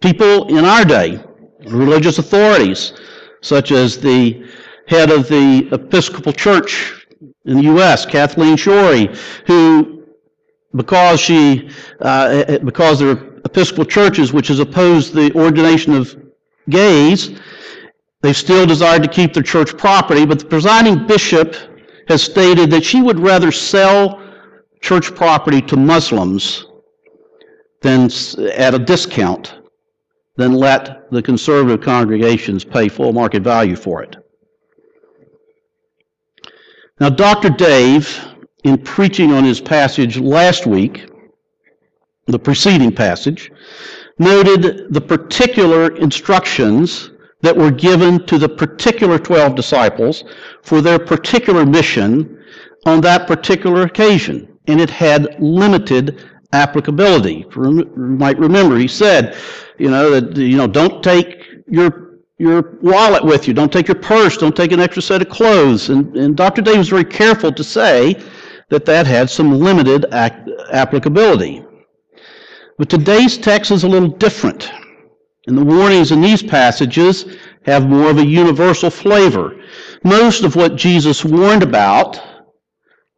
people 0.00 0.48
in 0.48 0.64
our 0.64 0.84
day, 0.84 1.20
religious 1.66 2.18
authorities, 2.18 2.92
such 3.40 3.70
as 3.70 3.98
the 3.98 4.44
head 4.86 5.10
of 5.10 5.28
the 5.28 5.68
Episcopal 5.72 6.32
Church 6.32 7.06
in 7.44 7.56
the 7.56 7.62
U.S., 7.64 8.04
Kathleen 8.04 8.56
Schori, 8.56 9.16
who, 9.46 9.99
because 10.74 11.20
she, 11.20 11.70
uh, 12.00 12.58
because 12.58 13.00
there 13.00 13.10
are 13.10 13.30
Episcopal 13.44 13.84
churches 13.84 14.32
which 14.32 14.48
has 14.48 14.58
opposed 14.60 15.14
the 15.14 15.32
ordination 15.34 15.94
of 15.94 16.16
gays, 16.68 17.40
they 18.20 18.32
still 18.32 18.66
desired 18.66 19.02
to 19.02 19.08
keep 19.08 19.32
their 19.32 19.42
church 19.42 19.76
property, 19.76 20.26
but 20.26 20.38
the 20.38 20.44
presiding 20.44 21.06
bishop 21.06 21.56
has 22.08 22.22
stated 22.22 22.70
that 22.70 22.84
she 22.84 23.00
would 23.00 23.18
rather 23.18 23.50
sell 23.50 24.20
church 24.80 25.14
property 25.14 25.60
to 25.62 25.76
Muslims 25.76 26.66
than 27.82 28.10
at 28.52 28.74
a 28.74 28.78
discount 28.78 29.58
than 30.36 30.52
let 30.52 31.10
the 31.10 31.22
conservative 31.22 31.80
congregations 31.80 32.64
pay 32.64 32.88
full 32.88 33.12
market 33.12 33.42
value 33.42 33.76
for 33.76 34.02
it. 34.02 34.16
Now, 36.98 37.08
Dr. 37.08 37.48
Dave, 37.48 38.29
in 38.64 38.78
preaching 38.78 39.32
on 39.32 39.44
his 39.44 39.60
passage 39.60 40.18
last 40.18 40.66
week, 40.66 41.10
the 42.26 42.38
preceding 42.38 42.94
passage, 42.94 43.50
noted 44.18 44.92
the 44.92 45.00
particular 45.00 45.96
instructions 45.96 47.10
that 47.42 47.56
were 47.56 47.70
given 47.70 48.24
to 48.26 48.38
the 48.38 48.48
particular 48.48 49.18
12 49.18 49.54
disciples 49.54 50.24
for 50.62 50.80
their 50.80 50.98
particular 50.98 51.64
mission 51.64 52.38
on 52.86 53.00
that 53.00 53.26
particular 53.26 53.82
occasion. 53.82 54.46
And 54.66 54.80
it 54.80 54.90
had 54.90 55.40
limited 55.40 56.22
applicability. 56.52 57.46
You 57.56 57.90
might 57.96 58.38
remember 58.38 58.76
he 58.76 58.88
said, 58.88 59.36
you 59.78 59.90
know, 59.90 60.20
that, 60.20 60.36
you 60.36 60.56
know, 60.56 60.66
don't 60.66 61.02
take 61.02 61.44
your 61.66 62.10
your 62.38 62.78
wallet 62.80 63.22
with 63.22 63.46
you. 63.46 63.52
Don't 63.52 63.70
take 63.70 63.86
your 63.86 63.98
purse. 63.98 64.38
Don't 64.38 64.56
take 64.56 64.72
an 64.72 64.80
extra 64.80 65.02
set 65.02 65.20
of 65.20 65.28
clothes. 65.28 65.90
And, 65.90 66.16
and 66.16 66.34
Dr. 66.34 66.62
Day 66.62 66.78
was 66.78 66.88
very 66.88 67.04
careful 67.04 67.52
to 67.52 67.62
say 67.62 68.18
that 68.70 68.86
that 68.86 69.06
had 69.06 69.28
some 69.28 69.60
limited 69.60 70.06
act, 70.12 70.48
applicability. 70.72 71.64
But 72.78 72.88
today's 72.88 73.36
text 73.36 73.70
is 73.70 73.84
a 73.84 73.88
little 73.88 74.08
different. 74.08 74.70
And 75.46 75.56
the 75.56 75.64
warnings 75.64 76.12
in 76.12 76.20
these 76.20 76.42
passages 76.42 77.26
have 77.66 77.88
more 77.88 78.10
of 78.10 78.18
a 78.18 78.26
universal 78.26 78.90
flavor. 78.90 79.60
Most 80.04 80.44
of 80.44 80.56
what 80.56 80.76
Jesus 80.76 81.24
warned 81.24 81.62
about 81.62 82.20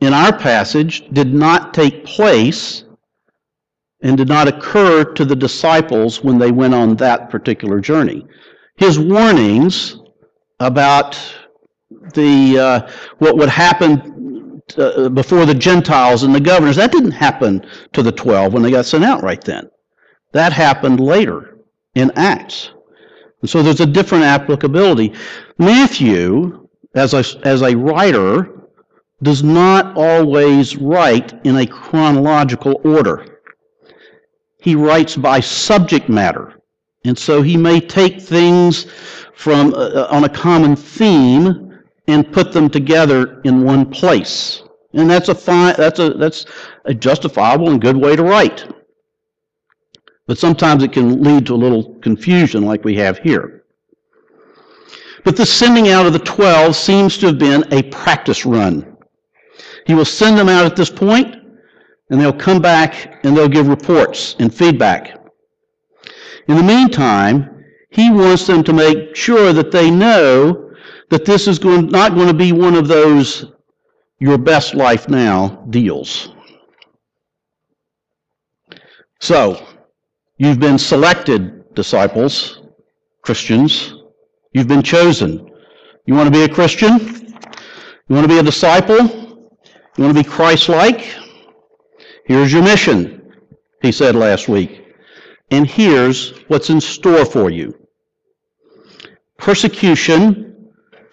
in 0.01 0.13
our 0.13 0.37
passage 0.37 1.09
did 1.13 1.33
not 1.33 1.75
take 1.75 2.05
place 2.05 2.85
and 4.03 4.17
did 4.17 4.29
not 4.29 4.49
occur 4.49 5.05
to 5.05 5.25
the 5.25 5.37
disciples 5.37 6.25
when 6.25 6.39
they 6.39 6.51
went 6.51 6.75
on 6.75 6.97
that 6.97 7.31
particular 7.31 7.81
journey 7.81 8.27
his 8.77 8.99
warnings 8.99 9.97
about 10.61 11.19
the 12.15 12.59
uh, 12.59 12.91
what 13.19 13.37
would 13.37 13.49
happen 13.49 14.22
uh, 14.79 15.09
before 15.09 15.47
the 15.47 15.55
Gentiles 15.55 16.23
and 16.23 16.35
the 16.35 16.41
governors. 16.41 16.77
That 16.77 16.93
didn't 16.93 17.13
happen 17.13 17.67
to 17.93 18.03
the 18.03 18.13
twelve 18.13 18.53
when 18.53 18.63
they 18.63 18.71
got 18.71 18.87
sent 18.87 19.05
out 19.05 19.23
right 19.23 19.43
then. 19.43 19.71
That 20.33 20.53
happened 20.53 21.01
later 21.01 21.59
in 21.95 22.11
Acts. 22.17 22.71
And 23.41 23.51
so 23.51 23.63
there's 23.63 23.81
a 23.81 23.87
different 23.87 24.25
applicability. 24.25 25.15
Matthew, 25.59 26.69
as 26.95 27.13
a, 27.13 27.25
as 27.47 27.63
a 27.63 27.77
writer, 27.77 28.49
does 29.23 29.43
not 29.43 29.97
always 29.97 30.77
write 30.77 31.33
in 31.45 31.57
a 31.57 31.67
chronological 31.67 32.81
order. 32.85 33.41
He 34.61 34.75
writes 34.75 35.17
by 35.17 35.41
subject 35.41 36.09
matter. 36.09 36.55
And 37.05 37.19
so 37.19 37.43
he 37.43 37.57
may 37.57 37.81
take 37.81 38.21
things 38.21 38.87
from 39.35 39.75
uh, 39.75 39.77
uh, 39.77 40.07
on 40.11 40.25
a 40.25 40.29
common 40.29 40.77
theme 40.77 41.72
and 42.07 42.33
put 42.33 42.53
them 42.53 42.69
together 42.69 43.41
in 43.43 43.65
one 43.65 43.91
place. 43.91 44.63
And 44.93 45.09
that's 45.09 45.29
a 45.29 45.35
fine, 45.35 45.75
that's 45.77 45.99
a 45.99 46.11
that's 46.11 46.45
a 46.85 46.95
justifiable 46.95 47.71
and 47.71 47.81
good 47.81 47.97
way 47.97 48.17
to 48.17 48.23
write. 48.23 48.67
But 50.27 50.39
sometimes 50.39 50.83
it 50.83 50.93
can 50.93 51.23
lead 51.23 51.47
to 51.47 51.55
a 51.55 51.57
little 51.57 51.95
confusion 52.01 52.65
like 52.65 52.85
we 52.85 52.97
have 52.97 53.19
here. 53.19 53.65
But 55.25 55.37
the 55.37 55.47
sending 55.47 55.89
out 55.89 56.07
of 56.07 56.13
the 56.13 56.19
12 56.19 56.75
seems 56.75 57.17
to 57.19 57.27
have 57.27 57.39
been 57.39 57.65
a 57.73 57.83
practice 57.85 58.45
run. 58.45 58.97
He 59.87 59.95
will 59.95 60.05
send 60.05 60.37
them 60.37 60.49
out 60.49 60.67
at 60.67 60.77
this 60.77 60.91
point, 60.91 61.37
and 62.11 62.21
they'll 62.21 62.33
come 62.33 62.61
back 62.61 63.25
and 63.25 63.37
they'll 63.37 63.49
give 63.49 63.69
reports 63.69 64.37
and 64.39 64.53
feedback. 64.53 65.19
In 66.49 66.57
the 66.57 66.63
meantime, 66.63 67.65
he 67.91 68.11
wants 68.11 68.47
them 68.47 68.65
to 68.65 68.73
make 68.73 69.15
sure 69.15 69.53
that 69.53 69.71
they 69.71 69.91
know 69.91 70.72
that 71.13 71.27
this 71.27 71.47
is 71.47 71.59
going, 71.59 71.89
not 71.89 72.15
going 72.15 72.27
to 72.27 72.33
be 72.33 72.53
one 72.53 72.75
of 72.75 72.89
those 72.89 73.53
your 74.19 74.39
best 74.39 74.75
life 74.75 75.11
now 75.11 75.63
deals. 75.69 76.31
So, 79.21 79.63
you've 80.39 80.59
been 80.59 80.79
selected, 80.79 81.75
disciples, 81.75 82.63
Christians. 83.21 83.93
You've 84.55 84.69
been 84.69 84.83
chosen. 84.83 85.51
You 86.07 86.15
want 86.15 86.29
to 86.29 86.33
be 86.33 86.45
a 86.45 86.49
Christian? 86.49 86.99
You 88.09 88.15
want 88.17 88.25
to 88.25 88.29
be 88.29 88.39
a 88.39 88.43
disciple? 88.43 88.97
You 89.99 90.05
want 90.05 90.17
to 90.17 90.23
be 90.23 90.27
Christ 90.27 90.71
like? 90.71 91.15
Here's 92.25 92.51
your 92.51 92.63
mission, 92.63 93.35
he 93.83 93.93
said 93.93 94.15
last 94.15 94.49
week. 94.49 94.95
And 95.51 95.67
here's 95.67 96.31
what's 96.49 96.71
in 96.71 96.81
store 96.81 97.27
for 97.27 97.51
you 97.51 97.79
persecution 99.37 100.52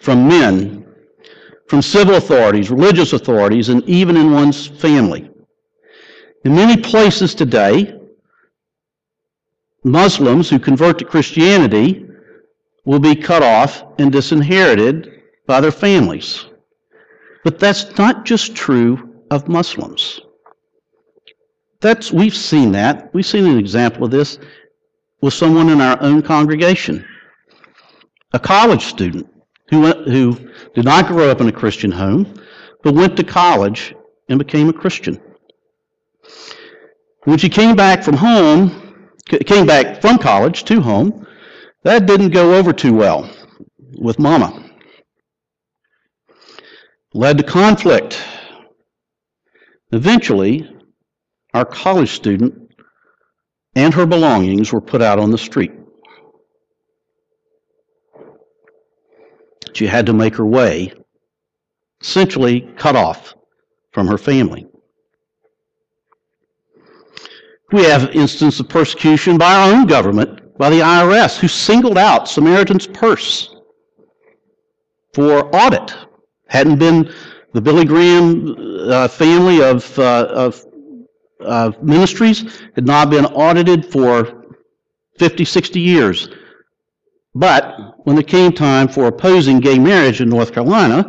from 0.00 0.26
men, 0.26 0.86
from 1.68 1.82
civil 1.82 2.16
authorities, 2.16 2.70
religious 2.70 3.12
authorities, 3.12 3.68
and 3.68 3.82
even 3.88 4.16
in 4.16 4.32
one's 4.32 4.66
family. 4.66 5.30
In 6.44 6.54
many 6.54 6.80
places 6.80 7.34
today, 7.34 8.00
Muslims 9.84 10.48
who 10.50 10.58
convert 10.58 10.98
to 10.98 11.04
Christianity 11.04 12.06
will 12.84 12.98
be 12.98 13.14
cut 13.14 13.42
off 13.42 13.84
and 13.98 14.10
disinherited 14.10 15.22
by 15.46 15.60
their 15.60 15.70
families. 15.70 16.46
But 17.44 17.58
that's 17.58 17.96
not 17.96 18.24
just 18.24 18.54
true 18.54 19.22
of 19.30 19.48
Muslims. 19.48 20.20
That's, 21.80 22.12
we've 22.12 22.36
seen 22.36 22.72
that. 22.72 23.12
We've 23.14 23.24
seen 23.24 23.46
an 23.46 23.58
example 23.58 24.04
of 24.04 24.10
this 24.10 24.38
with 25.22 25.34
someone 25.34 25.70
in 25.70 25.80
our 25.80 26.00
own 26.02 26.22
congregation. 26.22 27.06
A 28.32 28.38
college 28.38 28.84
student 28.84 29.26
who, 29.70 29.80
went, 29.80 30.08
who 30.08 30.36
did 30.74 30.84
not 30.84 31.06
grow 31.06 31.30
up 31.30 31.40
in 31.40 31.48
a 31.48 31.52
Christian 31.52 31.90
home, 31.90 32.34
but 32.82 32.94
went 32.94 33.16
to 33.16 33.24
college 33.24 33.94
and 34.28 34.38
became 34.38 34.68
a 34.68 34.72
Christian. 34.72 35.20
When 37.24 37.38
she 37.38 37.48
came 37.48 37.76
back 37.76 38.02
from 38.02 38.16
home, 38.16 39.08
came 39.46 39.66
back 39.66 40.00
from 40.00 40.18
college 40.18 40.64
to 40.64 40.80
home, 40.80 41.26
that 41.84 42.06
didn't 42.06 42.30
go 42.30 42.54
over 42.54 42.72
too 42.72 42.94
well 42.94 43.30
with 43.98 44.18
mama. 44.18 44.70
Led 47.14 47.38
to 47.38 47.44
conflict. 47.44 48.20
Eventually, 49.92 50.70
our 51.54 51.64
college 51.64 52.10
student 52.10 52.72
and 53.74 53.92
her 53.94 54.06
belongings 54.06 54.72
were 54.72 54.80
put 54.80 55.02
out 55.02 55.18
on 55.18 55.30
the 55.30 55.38
street. 55.38 55.72
She 59.72 59.86
had 59.86 60.06
to 60.06 60.12
make 60.12 60.36
her 60.36 60.46
way, 60.46 60.92
essentially 62.00 62.62
cut 62.76 62.96
off 62.96 63.34
from 63.92 64.06
her 64.06 64.18
family. 64.18 64.66
We 67.72 67.84
have 67.84 68.10
instances 68.10 68.60
of 68.60 68.68
persecution 68.68 69.38
by 69.38 69.54
our 69.54 69.72
own 69.72 69.86
government, 69.86 70.58
by 70.58 70.70
the 70.70 70.80
IRS, 70.80 71.38
who 71.38 71.48
singled 71.48 71.98
out 71.98 72.28
Samaritan's 72.28 72.86
Purse 72.86 73.54
for 75.14 75.54
audit. 75.54 75.94
Hadn't 76.48 76.78
been 76.78 77.12
the 77.52 77.60
Billy 77.60 77.84
Graham 77.84 78.56
uh, 78.90 79.08
family 79.08 79.62
of, 79.62 79.96
uh, 79.98 80.26
of 80.30 80.64
uh, 81.40 81.72
ministries 81.80 82.60
had 82.74 82.86
not 82.86 83.10
been 83.10 83.24
audited 83.26 83.86
for 83.86 84.56
50, 85.18 85.44
60 85.44 85.80
years. 85.80 86.28
But 87.34 87.94
when 88.06 88.18
it 88.18 88.26
came 88.26 88.52
time 88.52 88.88
for 88.88 89.06
opposing 89.06 89.60
gay 89.60 89.78
marriage 89.78 90.20
in 90.20 90.28
North 90.28 90.52
Carolina, 90.52 91.08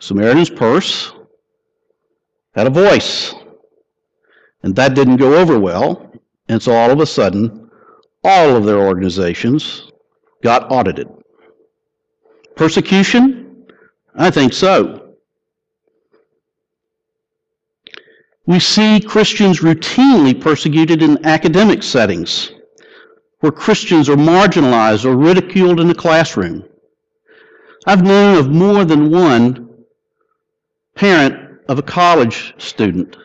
Samaritan's 0.00 0.50
Purse 0.50 1.12
had 2.54 2.66
a 2.66 2.70
voice. 2.70 3.34
And 4.62 4.76
that 4.76 4.94
didn't 4.94 5.16
go 5.16 5.34
over 5.34 5.58
well. 5.58 6.12
And 6.48 6.62
so 6.62 6.72
all 6.72 6.90
of 6.90 7.00
a 7.00 7.06
sudden, 7.06 7.70
all 8.22 8.56
of 8.56 8.64
their 8.64 8.78
organizations 8.78 9.90
got 10.42 10.70
audited. 10.70 11.08
Persecution? 12.56 13.66
I 14.14 14.30
think 14.30 14.52
so. 14.52 15.14
We 18.46 18.58
see 18.58 19.00
Christians 19.00 19.60
routinely 19.60 20.38
persecuted 20.38 21.02
in 21.02 21.24
academic 21.24 21.82
settings 21.82 22.52
where 23.40 23.52
Christians 23.52 24.08
are 24.08 24.16
marginalized 24.16 25.04
or 25.04 25.16
ridiculed 25.16 25.80
in 25.80 25.88
the 25.88 25.94
classroom. 25.94 26.64
I've 27.86 28.02
known 28.02 28.36
of 28.36 28.50
more 28.50 28.84
than 28.84 29.10
one 29.10 29.68
parent 30.94 31.60
of 31.68 31.78
a 31.78 31.82
college 31.82 32.54
student, 32.58 33.16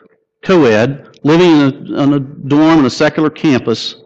co-ed, 0.42 1.18
living 1.22 1.50
in 1.50 1.60
a, 1.60 2.02
in 2.02 2.12
a 2.14 2.20
dorm 2.20 2.78
on 2.78 2.86
a 2.86 2.90
secular 2.90 3.30
campus, 3.30 3.96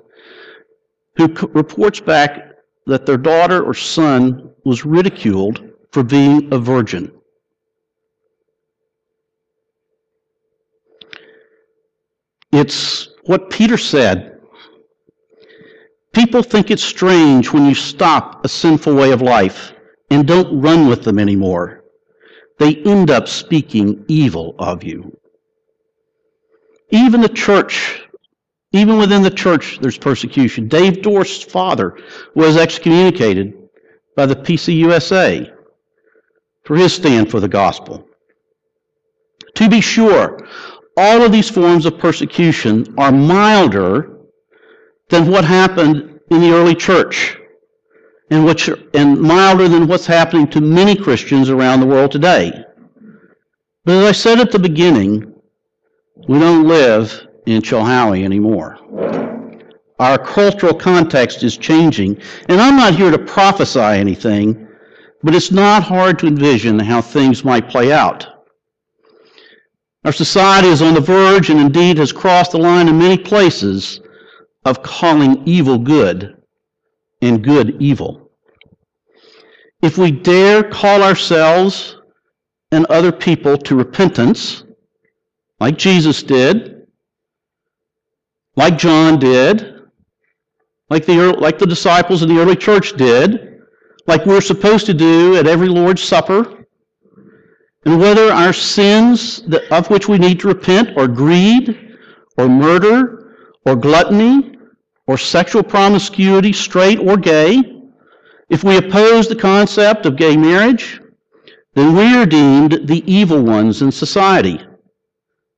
who 1.16 1.28
reports 1.52 2.00
back 2.00 2.54
that 2.86 3.06
their 3.06 3.18
daughter 3.18 3.62
or 3.62 3.74
son 3.74 4.50
was 4.64 4.84
ridiculed 4.84 5.70
for 5.92 6.02
being 6.02 6.52
a 6.52 6.58
virgin. 6.58 7.12
It's 12.52 13.10
what 13.24 13.50
Peter 13.50 13.78
said. 13.78 14.39
People 16.12 16.42
think 16.42 16.70
it's 16.70 16.82
strange 16.82 17.52
when 17.52 17.66
you 17.66 17.74
stop 17.74 18.44
a 18.44 18.48
sinful 18.48 18.94
way 18.94 19.12
of 19.12 19.22
life 19.22 19.72
and 20.10 20.26
don't 20.26 20.60
run 20.60 20.88
with 20.88 21.04
them 21.04 21.18
anymore. 21.18 21.84
They 22.58 22.76
end 22.76 23.10
up 23.10 23.28
speaking 23.28 24.04
evil 24.08 24.54
of 24.58 24.82
you. 24.82 25.16
Even 26.90 27.20
the 27.20 27.28
church, 27.28 28.02
even 28.72 28.98
within 28.98 29.22
the 29.22 29.30
church, 29.30 29.78
there's 29.80 29.96
persecution. 29.96 30.68
Dave 30.68 31.00
Dorst's 31.00 31.44
father 31.44 31.96
was 32.34 32.56
excommunicated 32.56 33.54
by 34.16 34.26
the 34.26 34.36
PCUSA 34.36 35.52
for 36.64 36.76
his 36.76 36.92
stand 36.92 37.30
for 37.30 37.40
the 37.40 37.48
gospel. 37.48 38.06
To 39.54 39.68
be 39.68 39.80
sure, 39.80 40.46
all 40.96 41.22
of 41.22 41.32
these 41.32 41.48
forms 41.48 41.86
of 41.86 41.98
persecution 41.98 42.94
are 42.98 43.12
milder 43.12 44.19
than 45.10 45.30
what 45.30 45.44
happened 45.44 46.20
in 46.30 46.40
the 46.40 46.52
early 46.52 46.74
church 46.74 47.36
and, 48.30 48.44
which, 48.44 48.70
and 48.94 49.20
milder 49.20 49.68
than 49.68 49.88
what's 49.88 50.06
happening 50.06 50.48
to 50.48 50.60
many 50.60 50.96
Christians 50.96 51.50
around 51.50 51.80
the 51.80 51.86
world 51.86 52.12
today. 52.12 52.64
But 53.84 53.96
as 53.96 54.04
I 54.04 54.12
said 54.12 54.40
at 54.40 54.52
the 54.52 54.58
beginning, 54.58 55.34
we 56.28 56.38
don't 56.38 56.66
live 56.66 57.26
in 57.46 57.60
Chilhowie 57.60 58.24
anymore. 58.24 58.78
Our 59.98 60.16
cultural 60.16 60.74
context 60.74 61.42
is 61.42 61.56
changing, 61.56 62.20
and 62.48 62.60
I'm 62.60 62.76
not 62.76 62.94
here 62.94 63.10
to 63.10 63.18
prophesy 63.18 63.80
anything, 63.80 64.68
but 65.22 65.34
it's 65.34 65.50
not 65.50 65.82
hard 65.82 66.18
to 66.20 66.26
envision 66.26 66.78
how 66.78 67.02
things 67.02 67.44
might 67.44 67.68
play 67.68 67.92
out. 67.92 68.26
Our 70.04 70.12
society 70.12 70.68
is 70.68 70.80
on 70.80 70.94
the 70.94 71.00
verge 71.00 71.50
and 71.50 71.60
indeed 71.60 71.98
has 71.98 72.12
crossed 72.12 72.52
the 72.52 72.58
line 72.58 72.88
in 72.88 72.96
many 72.96 73.18
places 73.18 73.99
of 74.64 74.82
calling 74.82 75.42
evil 75.46 75.78
good 75.78 76.36
and 77.22 77.42
good 77.42 77.80
evil. 77.80 78.30
If 79.82 79.96
we 79.96 80.10
dare 80.10 80.62
call 80.62 81.02
ourselves 81.02 81.96
and 82.70 82.84
other 82.86 83.12
people 83.12 83.56
to 83.58 83.74
repentance, 83.74 84.64
like 85.58 85.78
Jesus 85.78 86.22
did, 86.22 86.86
like 88.56 88.76
John 88.76 89.18
did, 89.18 89.80
like 90.90 91.06
the, 91.06 91.32
like 91.38 91.58
the 91.58 91.66
disciples 91.66 92.22
in 92.22 92.28
the 92.28 92.40
early 92.40 92.56
church 92.56 92.96
did, 92.96 93.60
like 94.06 94.26
we're 94.26 94.40
supposed 94.40 94.86
to 94.86 94.94
do 94.94 95.36
at 95.36 95.46
every 95.46 95.68
Lord's 95.68 96.02
Supper, 96.02 96.66
and 97.86 97.98
whether 97.98 98.30
our 98.30 98.52
sins 98.52 99.42
of 99.70 99.88
which 99.88 100.08
we 100.08 100.18
need 100.18 100.40
to 100.40 100.48
repent 100.48 100.96
are 100.98 101.08
greed, 101.08 101.96
or 102.36 102.48
murder, 102.48 103.36
or 103.64 103.76
gluttony, 103.76 104.49
or 105.10 105.18
sexual 105.18 105.64
promiscuity, 105.64 106.52
straight 106.52 107.00
or 107.00 107.16
gay, 107.16 107.60
if 108.48 108.62
we 108.62 108.76
oppose 108.76 109.26
the 109.26 109.34
concept 109.34 110.06
of 110.06 110.14
gay 110.14 110.36
marriage, 110.36 111.00
then 111.74 111.96
we 111.96 112.14
are 112.14 112.24
deemed 112.24 112.86
the 112.86 113.02
evil 113.12 113.42
ones 113.42 113.82
in 113.82 113.90
society. 113.90 114.60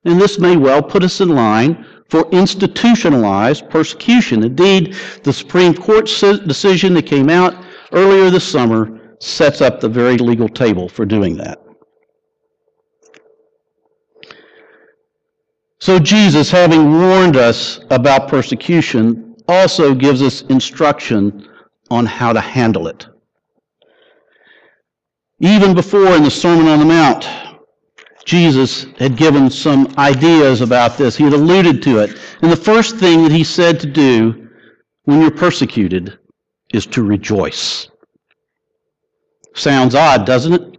And 0.07 0.19
this 0.19 0.38
may 0.38 0.57
well 0.57 0.83
put 0.83 1.03
us 1.03 1.21
in 1.21 1.29
line 1.29 1.85
for 2.09 2.31
institutionalized 2.31 3.69
persecution. 3.69 4.43
Indeed, 4.43 4.97
the 5.23 5.35
Supreme 5.35 5.75
Court 5.75 6.07
decision 6.07 6.95
that 6.95 7.05
came 7.05 7.29
out 7.29 7.55
earlier 7.93 8.31
this 8.31 8.51
summer 8.51 9.17
sets 9.21 9.61
up 9.61 9.81
the 9.81 9.88
very 9.91 10.17
legal 10.17 10.49
table 10.49 10.88
for 10.88 11.05
doing 11.05 11.37
that. 11.37 11.62
So, 15.79 15.99
Jesus, 15.99 16.51
having 16.51 16.91
warned 16.91 17.37
us 17.37 17.81
about 17.91 18.29
persecution, 18.29 19.32
also 19.49 19.95
gives 19.95 20.23
us 20.23 20.43
instruction 20.43 21.49
on 21.91 22.07
how 22.07 22.33
to 22.33 22.41
handle 22.41 22.89
it. 22.89 23.07
Even 25.41 25.75
before 25.75 26.15
in 26.15 26.23
the 26.23 26.31
Sermon 26.31 26.69
on 26.69 26.79
the 26.79 26.85
Mount, 26.85 27.29
Jesus 28.25 28.87
had 28.99 29.17
given 29.17 29.51
some 29.51 29.93
ideas 29.99 30.61
about 30.61 30.97
this. 30.97 31.17
He 31.17 31.25
had 31.25 31.33
alluded 31.33 31.83
to 31.83 31.99
it. 31.99 32.17
And 32.41 32.53
the 32.53 32.57
first 32.57 32.97
thing 32.97 33.25
that 33.25 33.33
he 33.33 33.43
said 33.43 33.81
to 33.81 33.87
do 33.87 34.49
when 35.05 35.21
you're 35.21 35.31
persecuted 35.31 36.19
is 36.73 36.87
to 36.87 37.03
rejoice. 37.03 37.89
Sounds 39.55 39.95
odd, 39.95 40.25
doesn't 40.25 40.53
it? 40.53 40.79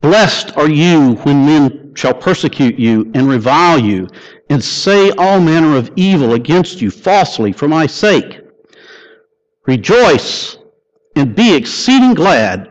Blessed 0.00 0.56
are 0.56 0.68
you 0.68 1.14
when 1.22 1.46
men 1.46 1.92
shall 1.94 2.14
persecute 2.14 2.78
you 2.78 3.10
and 3.14 3.28
revile 3.28 3.78
you 3.78 4.08
and 4.52 4.62
say 4.62 5.10
all 5.12 5.40
manner 5.40 5.78
of 5.78 5.90
evil 5.96 6.34
against 6.34 6.82
you 6.82 6.90
falsely 6.90 7.52
for 7.52 7.68
my 7.68 7.86
sake. 7.86 8.38
Rejoice 9.66 10.58
and 11.16 11.34
be 11.34 11.54
exceeding 11.54 12.12
glad, 12.12 12.70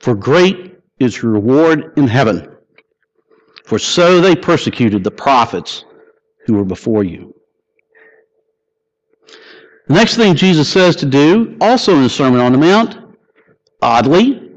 for 0.00 0.16
great 0.16 0.76
is 0.98 1.22
your 1.22 1.30
reward 1.30 1.92
in 1.96 2.08
heaven. 2.08 2.48
For 3.64 3.78
so 3.78 4.20
they 4.20 4.34
persecuted 4.34 5.04
the 5.04 5.12
prophets 5.12 5.84
who 6.46 6.54
were 6.54 6.64
before 6.64 7.04
you. 7.04 7.32
The 9.86 9.94
next 9.94 10.16
thing 10.16 10.34
Jesus 10.34 10.68
says 10.68 10.96
to 10.96 11.06
do, 11.06 11.56
also 11.60 11.94
in 11.94 12.02
the 12.02 12.10
Sermon 12.10 12.40
on 12.40 12.50
the 12.50 12.58
Mount, 12.58 12.98
oddly, 13.80 14.50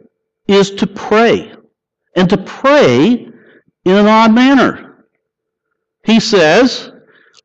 is 0.47 0.71
to 0.71 0.87
pray. 0.87 1.53
And 2.15 2.27
to 2.31 2.37
pray 2.37 3.27
in 3.85 3.95
an 3.95 4.07
odd 4.07 4.33
manner. 4.33 4.82
He 6.03 6.19
says, 6.19 6.91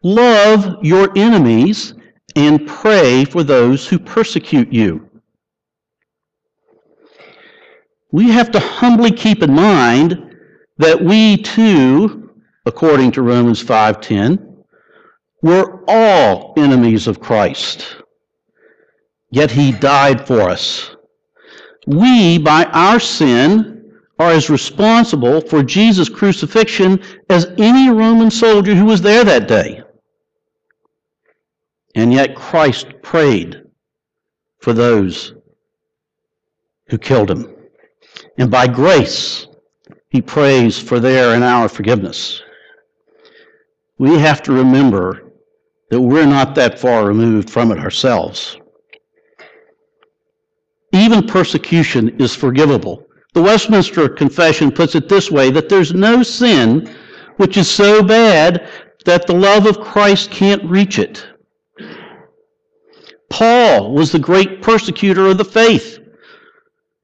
Love 0.02 0.76
your 0.82 1.10
enemies 1.16 1.94
and 2.36 2.66
pray 2.66 3.24
for 3.24 3.42
those 3.42 3.86
who 3.86 3.98
persecute 3.98 4.72
you. 4.72 5.08
We 8.12 8.30
have 8.30 8.50
to 8.52 8.60
humbly 8.60 9.10
keep 9.10 9.42
in 9.42 9.52
mind 9.52 10.36
that 10.78 11.02
we 11.02 11.36
too, 11.42 12.30
according 12.64 13.12
to 13.12 13.22
Romans 13.22 13.62
5:10, 13.62 14.64
were 15.42 15.84
all 15.88 16.54
enemies 16.56 17.06
of 17.06 17.20
Christ. 17.20 17.96
Yet 19.30 19.50
he 19.50 19.72
died 19.72 20.26
for 20.26 20.42
us. 20.42 20.96
We, 21.86 22.38
by 22.38 22.64
our 22.64 23.00
sin, 23.00 23.77
are 24.18 24.32
as 24.32 24.50
responsible 24.50 25.40
for 25.40 25.62
Jesus' 25.62 26.08
crucifixion 26.08 27.00
as 27.30 27.52
any 27.58 27.88
Roman 27.88 28.30
soldier 28.30 28.74
who 28.74 28.84
was 28.84 29.00
there 29.00 29.24
that 29.24 29.46
day. 29.46 29.82
And 31.94 32.12
yet 32.12 32.34
Christ 32.34 32.88
prayed 33.02 33.62
for 34.60 34.72
those 34.72 35.34
who 36.88 36.98
killed 36.98 37.30
him. 37.30 37.54
And 38.38 38.50
by 38.50 38.66
grace, 38.66 39.46
he 40.08 40.20
prays 40.20 40.78
for 40.78 40.98
their 40.98 41.34
and 41.34 41.44
our 41.44 41.68
forgiveness. 41.68 42.42
We 43.98 44.18
have 44.18 44.42
to 44.42 44.52
remember 44.52 45.32
that 45.90 46.00
we're 46.00 46.26
not 46.26 46.54
that 46.54 46.78
far 46.78 47.06
removed 47.06 47.50
from 47.50 47.72
it 47.72 47.78
ourselves. 47.78 48.58
Even 50.92 51.26
persecution 51.26 52.20
is 52.20 52.34
forgivable 52.34 53.07
the 53.34 53.42
Westminster 53.42 54.08
Confession 54.08 54.72
puts 54.72 54.94
it 54.94 55.08
this 55.08 55.30
way 55.30 55.50
that 55.50 55.68
there's 55.68 55.94
no 55.94 56.22
sin 56.22 56.94
which 57.36 57.56
is 57.56 57.70
so 57.70 58.02
bad 58.02 58.68
that 59.04 59.26
the 59.26 59.34
love 59.34 59.66
of 59.66 59.80
Christ 59.80 60.30
can't 60.30 60.62
reach 60.64 60.98
it. 60.98 61.26
Paul 63.30 63.92
was 63.92 64.10
the 64.10 64.18
great 64.18 64.62
persecutor 64.62 65.26
of 65.26 65.38
the 65.38 65.44
faith 65.44 65.98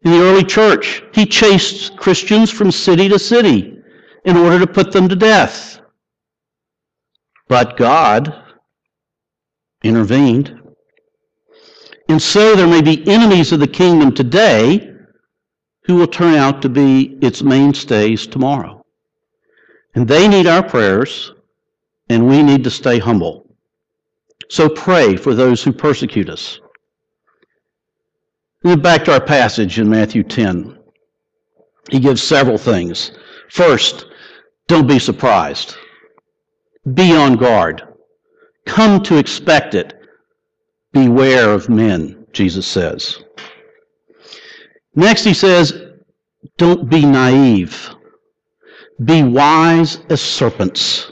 in 0.03 0.11
the 0.11 0.21
early 0.21 0.45
church. 0.45 1.03
He 1.13 1.27
chased 1.27 1.97
Christians 1.97 2.51
from 2.51 2.71
city 2.71 3.09
to 3.09 3.19
city 3.19 3.79
in 4.25 4.37
order 4.37 4.59
to 4.59 4.67
put 4.67 4.93
them 4.93 5.09
to 5.09 5.17
death. 5.17 5.81
But 7.49 7.77
God 7.77 8.43
intervened. 9.83 10.61
And 12.09 12.21
so 12.21 12.57
there 12.57 12.67
may 12.67 12.83
be 12.83 13.07
enemies 13.09 13.53
of 13.53 13.61
the 13.61 13.67
kingdom 13.67 14.13
today 14.13 14.94
who 15.87 15.97
will 15.97 16.07
turn 16.07 16.35
out 16.35 16.63
to 16.63 16.69
be 16.69 17.19
its 17.21 17.43
mainstays 17.43 18.27
tomorrow. 18.27 18.85
And 19.95 20.09
they 20.09 20.27
need 20.29 20.47
our 20.47 20.63
prayers, 20.63 21.33
and 22.09 22.27
we 22.27 22.43
need 22.43 22.65
to 22.65 22.71
stay 22.71 22.99
humble. 22.99 23.47
So 24.49 24.69
pray 24.69 25.17
for 25.17 25.35
those 25.35 25.63
who 25.63 25.73
persecute 25.73 26.29
us. 26.29 26.61
And 28.65 28.83
back 28.83 29.05
to 29.05 29.13
our 29.13 29.21
passage 29.21 29.79
in 29.79 29.89
Matthew 29.89 30.23
10. 30.23 30.79
He 31.91 32.01
gives 32.01 32.23
several 32.23 32.57
things. 32.57 33.13
First, 33.51 34.07
don't 34.67 34.87
be 34.87 34.99
surprised. 34.99 35.77
Be 36.95 37.15
on 37.15 37.37
guard. 37.37 37.83
Come 38.67 39.03
to 39.03 39.19
expect 39.19 39.75
it. 39.75 39.93
Beware 40.93 41.53
of 41.53 41.69
men, 41.69 42.27
Jesus 42.33 42.67
says. 42.67 43.23
Next, 44.95 45.25
he 45.25 45.35
says, 45.35 45.73
don't 46.57 46.89
be 46.89 47.05
naive. 47.05 47.91
Be 49.05 49.23
wise 49.23 49.99
as 50.09 50.21
serpents. 50.21 51.11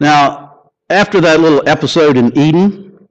Now, 0.00 0.70
after 0.88 1.20
that 1.20 1.40
little 1.40 1.62
episode 1.68 2.16
in 2.16 2.36
Eden, 2.36 3.08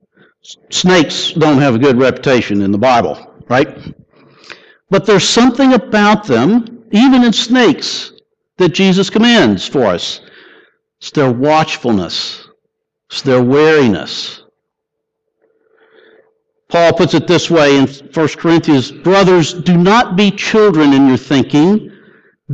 snakes 0.69 1.31
don't 1.31 1.59
have 1.59 1.75
a 1.75 1.79
good 1.79 1.97
reputation 1.97 2.61
in 2.61 2.71
the 2.71 2.77
Bible, 2.77 3.43
right? 3.47 3.77
But 4.89 5.05
there's 5.05 5.27
something 5.27 5.73
about 5.73 6.25
them, 6.25 6.85
even 6.91 7.23
in 7.23 7.31
snakes, 7.31 8.11
that 8.57 8.69
Jesus 8.69 9.09
commands 9.09 9.67
for 9.67 9.85
us. 9.85 10.21
It's 10.99 11.11
their 11.11 11.31
watchfulness, 11.31 12.45
it's 13.09 13.21
their 13.21 13.41
wariness. 13.41 14.43
Paul 16.69 16.93
puts 16.93 17.15
it 17.15 17.27
this 17.27 17.49
way 17.49 17.77
in 17.77 17.87
1 17.87 18.27
Corinthians 18.29 18.91
Brothers, 18.91 19.53
do 19.53 19.75
not 19.75 20.15
be 20.15 20.29
children 20.29 20.93
in 20.93 21.07
your 21.07 21.17
thinking, 21.17 21.91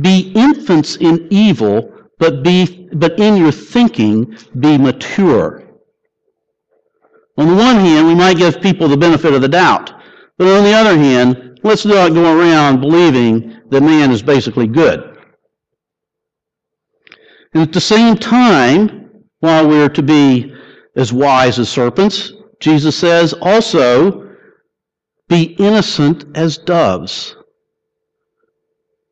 be 0.00 0.32
infants 0.34 0.96
in 0.96 1.28
evil, 1.30 1.92
but, 2.18 2.42
be, 2.42 2.88
but 2.94 3.18
in 3.20 3.36
your 3.36 3.52
thinking 3.52 4.36
be 4.58 4.78
mature. 4.78 5.62
On 7.36 7.48
the 7.48 7.54
one 7.54 7.76
hand, 7.76 8.06
we 8.06 8.14
might 8.14 8.38
give 8.38 8.62
people 8.62 8.88
the 8.88 8.96
benefit 8.96 9.34
of 9.34 9.42
the 9.42 9.48
doubt, 9.48 9.92
but 10.38 10.48
on 10.48 10.64
the 10.64 10.72
other 10.72 10.96
hand, 10.96 11.60
let's 11.62 11.84
not 11.84 12.14
go 12.14 12.38
around 12.38 12.80
believing 12.80 13.60
that 13.68 13.82
man 13.82 14.10
is 14.10 14.22
basically 14.22 14.66
good. 14.66 15.18
And 17.52 17.62
at 17.62 17.72
the 17.72 17.80
same 17.80 18.16
time, 18.16 19.10
while 19.40 19.68
we're 19.68 19.90
to 19.90 20.02
be 20.02 20.54
as 20.96 21.12
wise 21.12 21.58
as 21.58 21.68
serpents, 21.68 22.32
Jesus 22.60 22.96
says 22.96 23.32
also, 23.34 24.26
be 25.28 25.56
innocent 25.58 26.24
as 26.36 26.58
doves. 26.58 27.36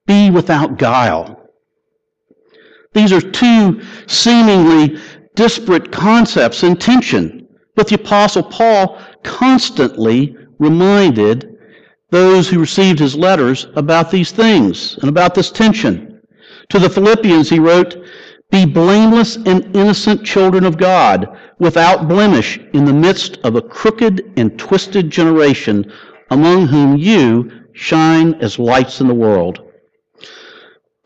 Be 0.07 0.31
without 0.31 0.79
guile. 0.79 1.41
These 2.93 3.13
are 3.13 3.21
two 3.21 3.83
seemingly 4.07 5.01
disparate 5.35 5.91
concepts 5.91 6.63
in 6.63 6.77
tension, 6.77 7.49
but 7.75 7.89
the 7.89 7.97
Apostle 7.97 8.45
Paul 8.45 9.01
constantly 9.25 10.37
reminded 10.59 11.57
those 12.11 12.49
who 12.49 12.61
received 12.61 13.01
his 13.01 13.17
letters 13.17 13.67
about 13.75 14.11
these 14.11 14.31
things 14.31 14.97
and 14.99 15.09
about 15.09 15.35
this 15.35 15.51
tension. 15.51 16.21
To 16.69 16.79
the 16.79 16.89
Philippians, 16.89 17.51
he 17.51 17.59
wrote, 17.59 17.97
Be 18.55 18.65
blameless 18.65 19.35
and 19.35 19.75
innocent 19.75 20.25
children 20.25 20.65
of 20.65 20.79
God 20.79 21.27
without 21.59 22.07
blemish 22.07 22.61
in 22.73 22.85
the 22.85 22.93
midst 22.93 23.37
of 23.43 23.57
a 23.57 23.61
crooked 23.61 24.33
and 24.37 24.57
twisted 24.57 25.11
generation 25.11 25.91
among 26.31 26.69
whom 26.69 26.97
you 26.97 27.51
shine 27.73 28.35
as 28.35 28.61
lights 28.61 29.01
in 29.01 29.09
the 29.09 29.15
world. 29.15 29.61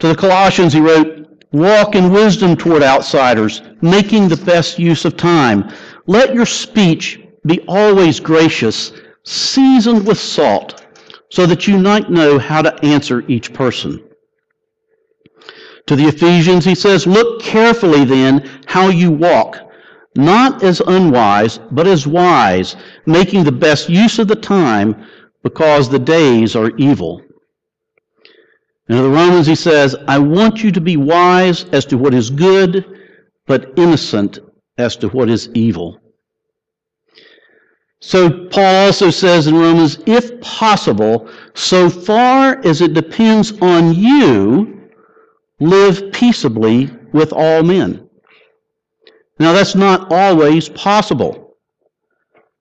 To 0.00 0.08
the 0.08 0.14
Colossians, 0.14 0.74
he 0.74 0.80
wrote, 0.80 1.26
Walk 1.52 1.94
in 1.94 2.12
wisdom 2.12 2.54
toward 2.54 2.82
outsiders, 2.82 3.62
making 3.80 4.28
the 4.28 4.36
best 4.36 4.78
use 4.78 5.06
of 5.06 5.16
time. 5.16 5.72
Let 6.06 6.34
your 6.34 6.44
speech 6.44 7.18
be 7.46 7.64
always 7.66 8.20
gracious, 8.20 8.92
seasoned 9.22 10.06
with 10.06 10.20
salt, 10.20 10.84
so 11.30 11.46
that 11.46 11.66
you 11.66 11.78
might 11.78 12.10
know 12.10 12.38
how 12.38 12.60
to 12.60 12.84
answer 12.84 13.24
each 13.26 13.54
person. 13.54 14.04
To 15.88 15.96
the 15.96 16.06
Ephesians, 16.06 16.66
he 16.66 16.74
says, 16.74 17.06
Look 17.06 17.40
carefully 17.40 18.04
then 18.04 18.46
how 18.66 18.88
you 18.88 19.10
walk, 19.10 19.58
not 20.16 20.62
as 20.62 20.80
unwise, 20.80 21.60
but 21.70 21.86
as 21.86 22.06
wise, 22.06 22.76
making 23.06 23.44
the 23.44 23.52
best 23.52 23.88
use 23.88 24.18
of 24.18 24.28
the 24.28 24.36
time, 24.36 25.06
because 25.42 25.88
the 25.88 25.98
days 25.98 26.54
are 26.54 26.76
evil. 26.76 27.22
And 28.88 28.98
to 28.98 29.02
the 29.02 29.08
Romans, 29.08 29.46
he 29.46 29.54
says, 29.54 29.96
I 30.06 30.18
want 30.18 30.62
you 30.62 30.70
to 30.72 30.80
be 30.80 30.98
wise 30.98 31.64
as 31.70 31.86
to 31.86 31.96
what 31.96 32.12
is 32.12 32.28
good, 32.28 32.84
but 33.46 33.72
innocent 33.78 34.40
as 34.76 34.94
to 34.96 35.08
what 35.08 35.30
is 35.30 35.48
evil. 35.54 35.98
So 38.00 38.46
Paul 38.48 38.86
also 38.86 39.08
says 39.08 39.46
in 39.46 39.54
Romans, 39.54 40.00
if 40.04 40.38
possible, 40.42 41.30
so 41.54 41.88
far 41.88 42.60
as 42.66 42.82
it 42.82 42.92
depends 42.92 43.58
on 43.62 43.94
you, 43.94 44.77
live 45.60 46.12
peaceably 46.12 46.90
with 47.12 47.32
all 47.32 47.62
men. 47.62 48.08
Now 49.38 49.52
that's 49.52 49.74
not 49.74 50.12
always 50.12 50.68
possible. 50.68 51.56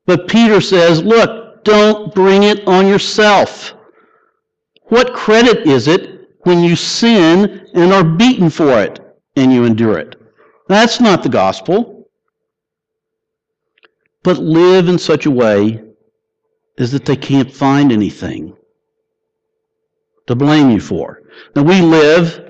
But 0.06 0.28
Peter 0.28 0.62
says, 0.62 1.04
look, 1.04 1.64
don't 1.64 2.14
bring 2.16 2.44
it 2.44 2.66
on 2.68 2.88
yourself. 2.88 3.74
What 4.84 5.14
credit 5.14 5.68
is 5.68 5.88
it 5.88 6.30
when 6.42 6.64
you 6.64 6.76
sin 6.76 7.68
and 7.74 7.92
are 7.92 8.04
beaten 8.04 8.50
for 8.50 8.82
it 8.82 9.00
and 9.36 9.52
you 9.52 9.66
endure 9.66 9.98
it? 9.98 10.16
That's 10.68 11.02
not 11.02 11.24
the 11.24 11.30
gospel. 11.30 12.10
But 14.24 14.38
live 14.38 14.88
in 14.88 14.98
such 14.98 15.26
a 15.26 15.32
way 15.32 15.84
as 16.78 16.92
that 16.92 17.06
they 17.06 17.16
can't 17.16 17.54
find 17.54 17.92
anything 17.92 18.56
to 20.28 20.36
blame 20.36 20.70
you 20.70 20.80
for. 20.80 21.24
Now, 21.56 21.64
we 21.64 21.82
live 21.82 22.47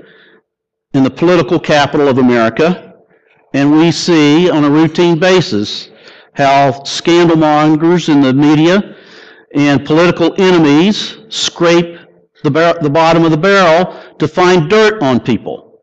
in 0.93 1.03
the 1.03 1.09
political 1.09 1.59
capital 1.59 2.07
of 2.07 2.17
America, 2.17 2.95
and 3.53 3.71
we 3.71 3.91
see 3.91 4.49
on 4.49 4.63
a 4.63 4.69
routine 4.69 5.19
basis 5.19 5.89
how 6.33 6.71
scandalmongers 6.83 8.09
in 8.09 8.21
the 8.21 8.33
media 8.33 8.95
and 9.53 9.85
political 9.85 10.39
enemies 10.41 11.17
scrape 11.29 11.99
the, 12.43 12.51
bar- 12.51 12.77
the 12.81 12.89
bottom 12.89 13.25
of 13.25 13.31
the 13.31 13.37
barrel 13.37 13.99
to 14.19 14.27
find 14.27 14.69
dirt 14.69 15.01
on 15.01 15.19
people. 15.19 15.81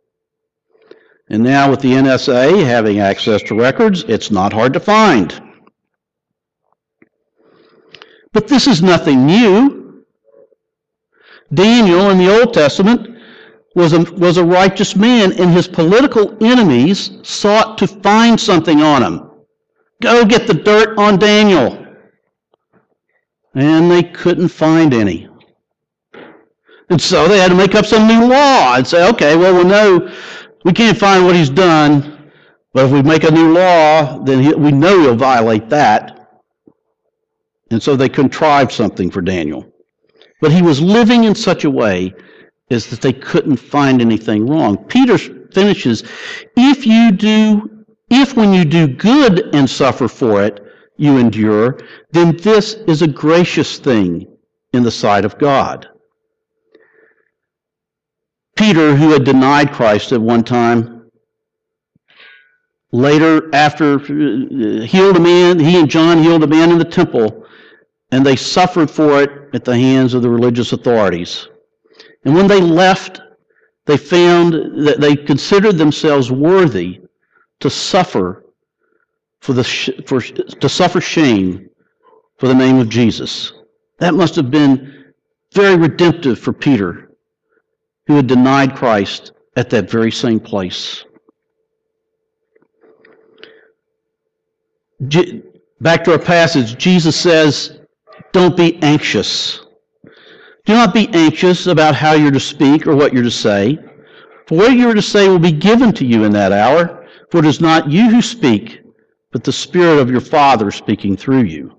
And 1.29 1.43
now, 1.43 1.71
with 1.71 1.81
the 1.81 1.93
NSA 1.93 2.65
having 2.65 3.01
access 3.01 3.43
to 3.45 3.59
records, 3.59 4.05
it's 4.05 4.31
not 4.31 4.53
hard 4.53 4.75
to 4.75 4.81
find. 4.81 5.41
But 8.33 8.47
this 8.47 8.67
is 8.67 8.83
nothing 8.83 9.25
new. 9.25 10.05
Daniel 11.53 12.11
in 12.11 12.19
the 12.19 12.41
Old 12.41 12.53
Testament 12.53 13.14
was 13.75 13.93
a, 13.93 14.03
was 14.15 14.37
a 14.37 14.45
righteous 14.45 14.95
man, 14.95 15.33
and 15.33 15.51
his 15.51 15.67
political 15.67 16.37
enemies 16.45 17.19
sought 17.23 17.77
to 17.79 17.87
find 17.87 18.39
something 18.39 18.81
on 18.81 19.03
him. 19.03 19.31
Go 20.01 20.25
get 20.25 20.47
the 20.47 20.55
dirt 20.55 20.99
on 20.99 21.19
Daniel. 21.19 21.81
And 23.55 23.91
they 23.91 24.03
couldn't 24.03 24.49
find 24.49 24.93
any. 24.95 25.29
And 26.91 27.01
so 27.01 27.27
they 27.29 27.39
had 27.39 27.49
to 27.49 27.57
make 27.57 27.75
up 27.75 27.87
some 27.87 28.07
new 28.07 28.27
law 28.27 28.77
and 28.77 28.87
say, 28.87 29.09
okay, 29.11 29.37
well, 29.37 29.57
we 29.57 29.65
know 29.65 30.13
we 30.65 30.73
can't 30.73 30.99
find 30.99 31.25
what 31.25 31.35
he's 31.35 31.51
done, 31.51 32.31
but 32.73 32.87
if 32.87 32.91
we 32.91 33.03
make 33.03 33.25
a 33.25 33.31
new 33.31 33.53
law, 33.53 34.19
then 34.25 34.43
he, 34.43 34.55
we 34.55 34.73
know 34.73 35.01
he'll 35.01 35.17
violate 35.17 35.69
that. 35.71 36.41
And 37.71 37.83
so 37.83 37.97
they 37.97 38.09
contrived 38.09 38.73
something 38.73 39.11
for 39.11 39.23
Daniel. 39.23 39.73
But 40.41 40.53
he 40.53 40.63
was 40.63 40.81
living 40.81 41.25
in 41.25 41.35
such 41.35 41.65
a 41.65 41.71
way 41.71 42.13
as 42.71 42.87
that 42.87 43.01
they 43.01 43.13
couldn't 43.13 43.57
find 43.57 44.01
anything 44.01 44.47
wrong. 44.47 44.77
Peter 44.85 45.19
finishes, 45.19 46.03
if 46.57 46.87
you 46.87 47.13
do, 47.13 47.85
if 48.11 48.37
when 48.37 48.53
you 48.53 48.65
do 48.65 48.87
good 48.87 49.55
and 49.55 49.69
suffer 49.69 50.09
for 50.09 50.43
it, 50.43 50.61
you 50.97 51.19
endure, 51.19 51.79
then 52.13 52.37
this 52.37 52.75
is 52.87 53.03
a 53.03 53.09
gracious 53.09 53.79
thing 53.79 54.27
in 54.73 54.83
the 54.83 54.91
sight 54.91 55.25
of 55.25 55.39
God. 55.39 55.89
Peter, 58.57 58.95
who 58.95 59.11
had 59.11 59.25
denied 59.25 59.73
Christ 59.73 60.13
at 60.13 60.21
one 60.21 60.45
time, 60.45 61.11
later, 62.93 63.53
after 63.53 63.95
uh, 63.97 64.87
healed 64.87 65.17
a 65.17 65.21
man, 65.21 65.59
he 65.59 65.81
and 65.81 65.91
John 65.91 66.23
healed 66.23 66.45
a 66.45 66.47
man 66.47 66.71
in 66.71 66.79
the 66.79 66.85
temple, 66.85 67.45
and 68.13 68.25
they 68.25 68.37
suffered 68.37 68.91
for 68.91 69.21
it 69.23 69.31
at 69.53 69.65
the 69.65 69.77
hands 69.77 70.15
of 70.15 70.23
the 70.23 70.31
religious 70.31 70.73
authorities. 70.73 71.49
And 72.25 72.35
when 72.35 72.47
they 72.47 72.61
left, 72.61 73.21
they 73.87 73.97
found 73.97 74.87
that 74.87 75.01
they 75.01 75.15
considered 75.17 75.77
themselves 75.77 76.31
worthy 76.31 77.01
to 77.61 77.71
suffer 77.71 78.45
for 79.41 79.53
the 79.53 79.65
for 80.07 80.21
to 80.21 80.69
suffer 80.69 81.01
shame 81.01 81.69
for 82.39 82.49
the 82.49 82.55
name 82.55 82.79
of 82.79 82.89
Jesus. 82.89 83.53
That 83.99 84.15
must 84.15 84.35
have 84.37 84.51
been 84.51 85.13
very 85.53 85.77
redemptive 85.77 86.39
for 86.39 86.53
Peter 86.53 87.11
who 88.07 88.17
had 88.17 88.27
denied 88.27 88.75
Christ 88.75 89.33
at 89.57 89.71
that 89.71 89.91
very 89.91 90.11
same 90.11 90.41
place. 90.41 91.05
Back 95.81 96.05
to 96.05 96.13
our 96.13 96.19
passage, 96.19 96.77
Jesus 96.77 97.17
says, 97.17 97.79
Don't 98.33 98.57
be 98.57 98.83
anxious. 98.83 99.64
Do 100.65 100.73
not 100.73 100.95
be 100.95 101.09
anxious 101.13 101.67
about 101.67 101.95
how 101.95 102.13
you're 102.13 102.31
to 102.31 102.41
speak 102.41 102.87
or 102.87 102.97
what 102.97 103.13
you're 103.13 103.23
to 103.23 103.31
say, 103.31 103.79
for 104.47 104.57
what 104.57 104.73
you 104.73 104.89
are 104.89 104.95
to 104.95 105.03
say 105.03 105.29
will 105.29 105.39
be 105.39 105.53
given 105.53 105.93
to 105.93 106.05
you 106.05 106.25
in 106.25 106.33
that 106.33 106.53
hour, 106.53 107.07
for 107.31 107.39
it 107.39 107.47
is 107.47 107.61
not 107.61 107.91
you 107.91 108.09
who 108.09 108.23
speak, 108.23 108.81
but 109.31 109.45
the 109.45 109.53
Spirit 109.53 109.99
of 109.99 110.11
your 110.11 110.21
Father 110.21 110.71
speaking 110.71 111.17
through 111.17 111.43
you. 111.43 111.77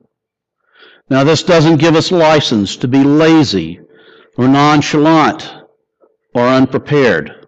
Now, 1.10 1.24
this 1.24 1.44
doesn't 1.44 1.78
give 1.78 1.96
us 1.96 2.12
license 2.12 2.76
to 2.78 2.88
be 2.88 3.04
lazy 3.04 3.80
or 4.38 4.48
nonchalant 4.48 5.54
or 6.34 6.48
unprepared. 6.48 7.48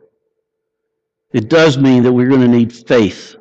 It 1.33 1.49
does 1.49 1.77
mean 1.77 2.03
that 2.03 2.13
we're 2.13 2.29
going 2.29 2.41
to 2.41 2.47
need 2.47 2.71
faith 2.71 3.35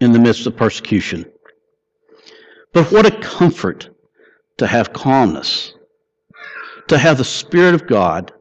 in 0.00 0.12
the 0.12 0.18
midst 0.18 0.46
of 0.46 0.56
persecution. 0.56 1.24
But 2.72 2.90
what 2.90 3.06
a 3.06 3.10
comfort 3.10 3.90
to 4.56 4.66
have 4.66 4.92
calmness, 4.92 5.71
to 6.88 6.98
have 6.98 7.18
the 7.18 7.24
Spirit 7.24 7.74
of 7.74 7.86
God 7.86 8.32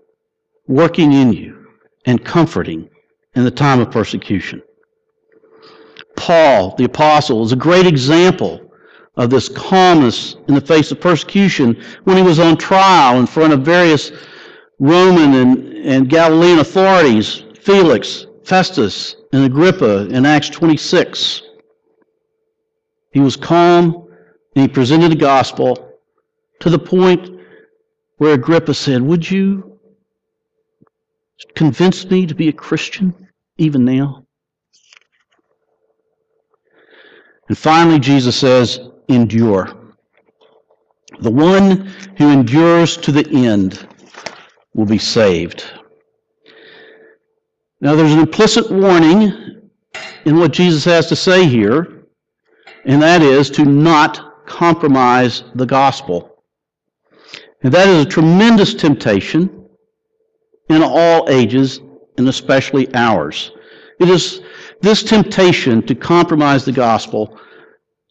working 0.67 1.13
in 1.13 1.34
you 1.34 1.67
and 2.06 2.23
comforting 2.23 2.89
in 3.36 3.43
the 3.43 3.51
time 3.51 3.80
of 3.80 3.91
persecution. 3.91 4.62
Paul, 6.15 6.75
the 6.75 6.86
apostle, 6.86 7.43
is 7.43 7.51
a 7.51 7.58
great 7.58 7.88
example 7.88 8.71
of 9.15 9.30
this 9.30 9.49
calmness 9.49 10.36
in 10.47 10.56
the 10.56 10.62
face 10.62 10.91
of 10.91 11.01
persecution 11.01 11.82
when 12.04 12.17
he 12.17 12.23
was 12.23 12.39
on 12.39 12.58
trial 12.58 13.19
in 13.19 13.25
front 13.25 13.54
of 13.54 13.62
various 13.62 14.12
Roman 14.80 15.34
and, 15.36 15.67
and 15.86 16.10
Galilean 16.10 16.60
authorities, 16.60 17.43
Felix, 17.60 18.25
Festus, 18.43 19.15
and 19.34 19.43
Agrippa 19.43 20.08
in 20.08 20.25
Acts 20.25 20.49
26. 20.49 21.43
He 23.12 23.19
was 23.19 23.36
calm 23.36 24.08
and 24.56 24.63
he 24.63 24.67
presented 24.67 25.12
the 25.12 25.15
gospel 25.15 25.97
to 26.60 26.69
the 26.69 26.80
point 26.80 27.40
where 28.21 28.36
Agrippa 28.36 28.71
said, 28.71 29.01
Would 29.01 29.31
you 29.31 29.79
convince 31.55 32.05
me 32.05 32.27
to 32.27 32.36
be 32.36 32.49
a 32.49 32.53
Christian 32.53 33.15
even 33.57 33.84
now? 33.84 34.27
And 37.49 37.57
finally, 37.57 37.97
Jesus 37.97 38.36
says, 38.36 38.79
Endure. 39.10 39.75
The 41.21 41.31
one 41.31 41.91
who 42.19 42.29
endures 42.29 42.95
to 42.97 43.12
the 43.12 43.27
end 43.27 43.88
will 44.75 44.86
be 44.86 44.99
saved. 44.99 45.65
Now, 47.79 47.95
there's 47.95 48.13
an 48.13 48.19
implicit 48.19 48.69
warning 48.69 49.71
in 50.25 50.38
what 50.38 50.53
Jesus 50.53 50.86
has 50.86 51.07
to 51.07 51.15
say 51.15 51.47
here, 51.47 52.03
and 52.86 53.01
that 53.01 53.23
is 53.23 53.49
to 53.49 53.65
not 53.65 54.45
compromise 54.45 55.43
the 55.55 55.65
gospel. 55.65 56.31
And 57.63 57.74
that 57.74 57.88
is 57.88 58.06
a 58.06 58.10
tremendous 58.10 58.74
temptation 58.74 59.67
in 60.69 60.82
all 60.84 61.30
ages, 61.30 61.80
and 62.17 62.28
especially 62.28 62.93
ours. 62.95 63.52
It 64.00 64.10
is 64.10 64.41
this 64.82 65.04
temptation 65.04 65.86
to 65.86 65.93
compromise 65.93 66.65
the 66.65 66.71
gospel, 66.71 67.39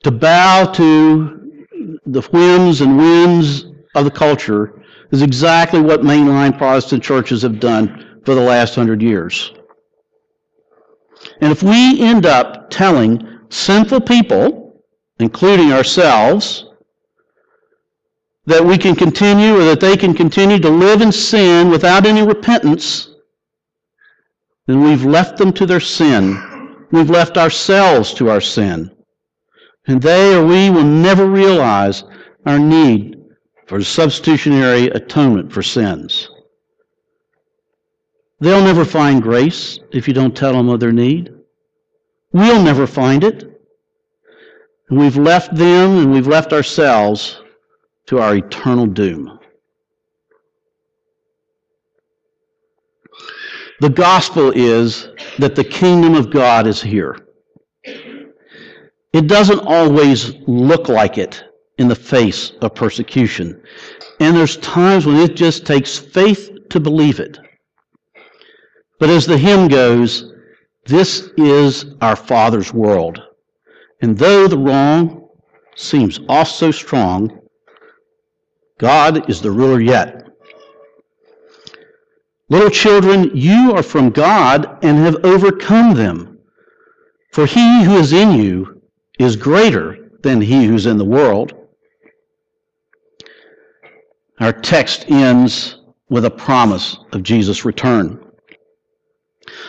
to 0.04 0.10
bow 0.10 0.70
to 0.74 1.66
the 2.06 2.20
whims 2.22 2.80
and 2.80 2.96
whims 2.96 3.66
of 3.94 4.04
the 4.04 4.10
culture, 4.10 4.82
is 5.10 5.22
exactly 5.22 5.80
what 5.80 6.02
mainline 6.02 6.56
Protestant 6.56 7.02
churches 7.02 7.42
have 7.42 7.58
done 7.58 8.20
for 8.24 8.34
the 8.34 8.40
last 8.40 8.74
hundred 8.76 9.02
years. 9.02 9.52
And 11.40 11.50
if 11.50 11.62
we 11.62 12.00
end 12.00 12.26
up 12.26 12.70
telling 12.70 13.26
sinful 13.48 14.02
people, 14.02 14.82
including 15.18 15.72
ourselves, 15.72 16.69
that 18.50 18.64
we 18.64 18.76
can 18.76 18.96
continue 18.96 19.54
or 19.54 19.64
that 19.64 19.80
they 19.80 19.96
can 19.96 20.12
continue 20.12 20.58
to 20.58 20.68
live 20.68 21.02
in 21.02 21.12
sin 21.12 21.70
without 21.70 22.04
any 22.04 22.22
repentance, 22.22 23.08
then 24.66 24.82
we've 24.82 25.04
left 25.04 25.36
them 25.36 25.52
to 25.52 25.66
their 25.66 25.80
sin. 25.80 26.86
We've 26.90 27.10
left 27.10 27.38
ourselves 27.38 28.12
to 28.14 28.28
our 28.28 28.40
sin. 28.40 28.90
And 29.86 30.02
they 30.02 30.34
or 30.34 30.44
we 30.44 30.68
will 30.68 30.84
never 30.84 31.26
realize 31.26 32.02
our 32.44 32.58
need 32.58 33.22
for 33.68 33.82
substitutionary 33.82 34.88
atonement 34.88 35.52
for 35.52 35.62
sins. 35.62 36.28
They'll 38.40 38.64
never 38.64 38.84
find 38.84 39.22
grace 39.22 39.78
if 39.92 40.08
you 40.08 40.14
don't 40.14 40.36
tell 40.36 40.54
them 40.54 40.68
of 40.70 40.80
their 40.80 40.92
need. 40.92 41.32
We'll 42.32 42.62
never 42.62 42.86
find 42.88 43.22
it. 43.22 43.44
And 44.88 44.98
we've 44.98 45.16
left 45.16 45.54
them 45.54 45.98
and 45.98 46.12
we've 46.12 46.26
left 46.26 46.52
ourselves 46.52 47.40
to 48.10 48.18
our 48.18 48.34
eternal 48.34 48.86
doom. 48.86 49.38
The 53.78 53.88
gospel 53.88 54.50
is 54.52 55.10
that 55.38 55.54
the 55.54 55.62
kingdom 55.62 56.16
of 56.16 56.32
God 56.32 56.66
is 56.66 56.82
here. 56.82 57.28
It 59.12 59.28
doesn't 59.28 59.60
always 59.60 60.34
look 60.48 60.88
like 60.88 61.18
it 61.18 61.44
in 61.78 61.86
the 61.86 61.94
face 61.94 62.50
of 62.62 62.74
persecution. 62.74 63.62
And 64.18 64.36
there's 64.36 64.56
times 64.56 65.06
when 65.06 65.16
it 65.16 65.36
just 65.36 65.64
takes 65.64 65.96
faith 65.96 66.50
to 66.70 66.80
believe 66.80 67.20
it. 67.20 67.38
But 68.98 69.10
as 69.10 69.24
the 69.24 69.38
hymn 69.38 69.68
goes, 69.68 70.32
this 70.84 71.30
is 71.36 71.94
our 72.00 72.16
Father's 72.16 72.72
world. 72.74 73.22
And 74.02 74.18
though 74.18 74.48
the 74.48 74.58
wrong 74.58 75.28
seems 75.76 76.18
off 76.28 76.48
so 76.48 76.72
strong, 76.72 77.39
God 78.80 79.28
is 79.28 79.42
the 79.42 79.50
ruler 79.50 79.78
yet. 79.78 80.26
Little 82.48 82.70
children, 82.70 83.36
you 83.36 83.72
are 83.76 83.82
from 83.82 84.08
God 84.08 84.82
and 84.82 84.96
have 84.96 85.22
overcome 85.22 85.92
them. 85.92 86.38
For 87.30 87.44
he 87.44 87.84
who 87.84 87.96
is 87.96 88.14
in 88.14 88.32
you 88.32 88.80
is 89.18 89.36
greater 89.36 90.10
than 90.22 90.40
he 90.40 90.64
who's 90.64 90.86
in 90.86 90.96
the 90.96 91.04
world. 91.04 91.52
Our 94.40 94.52
text 94.52 95.10
ends 95.10 95.76
with 96.08 96.24
a 96.24 96.30
promise 96.30 96.96
of 97.12 97.22
Jesus' 97.22 97.66
return. 97.66 98.18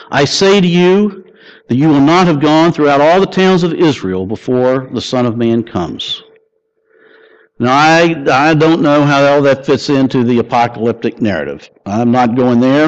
I 0.10 0.24
say 0.24 0.62
to 0.62 0.68
you 0.68 1.26
that 1.68 1.76
you 1.76 1.90
will 1.90 2.00
not 2.00 2.28
have 2.28 2.40
gone 2.40 2.72
throughout 2.72 3.02
all 3.02 3.20
the 3.20 3.26
towns 3.26 3.64
of 3.64 3.74
Israel 3.74 4.26
before 4.26 4.90
the 4.94 5.02
Son 5.02 5.26
of 5.26 5.36
Man 5.36 5.64
comes. 5.64 6.24
Now, 7.62 7.78
I, 7.78 8.16
I 8.32 8.56
don't 8.56 8.82
know 8.82 9.06
how 9.06 9.24
all 9.24 9.42
that 9.44 9.68
fits 9.68 9.92
into 9.92 10.24
the 10.24 10.40
apocalyptic 10.40 11.22
narrative. 11.22 11.70
I'm 11.86 12.12
not 12.12 12.36
going 12.36 12.60
there. 12.60 12.88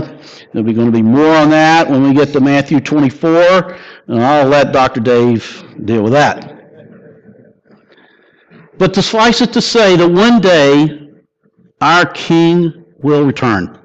There'll 0.52 0.66
be 0.66 0.74
going 0.74 0.88
to 0.88 0.92
be 0.92 1.04
more 1.04 1.36
on 1.36 1.52
that 1.52 1.88
when 1.88 2.02
we 2.02 2.12
get 2.12 2.34
to 2.34 2.40
Matthew 2.40 2.80
24, 2.80 3.78
and 4.08 4.20
I'll 4.20 4.48
let 4.48 4.72
Dr. 4.72 5.00
Dave 5.00 5.64
deal 5.86 6.02
with 6.02 6.14
that. 6.14 6.50
But 8.80 8.96
suffice 8.96 9.42
it 9.42 9.54
to 9.54 9.62
say 9.62 9.96
that 9.96 10.10
one 10.10 10.42
day 10.42 11.08
our 11.80 12.08
King 12.08 12.84
will 12.98 13.26
return. 13.26 13.78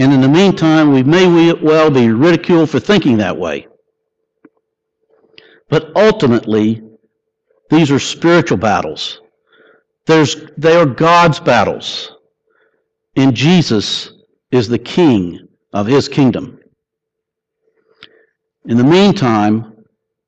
And 0.00 0.12
in 0.12 0.22
the 0.22 0.28
meantime, 0.28 0.92
we 0.92 1.04
may 1.04 1.52
well 1.52 1.88
be 1.88 2.08
ridiculed 2.08 2.70
for 2.70 2.80
thinking 2.80 3.18
that 3.18 3.38
way. 3.38 3.68
But 5.68 5.92
ultimately, 5.94 6.82
these 7.70 7.92
are 7.92 8.00
spiritual 8.00 8.58
battles. 8.58 9.19
There's, 10.06 10.36
they 10.56 10.76
are 10.76 10.86
God's 10.86 11.40
battles. 11.40 12.12
And 13.16 13.34
Jesus 13.34 14.12
is 14.50 14.68
the 14.68 14.78
king 14.78 15.48
of 15.72 15.86
his 15.86 16.08
kingdom. 16.08 16.58
In 18.66 18.76
the 18.76 18.84
meantime, 18.84 19.84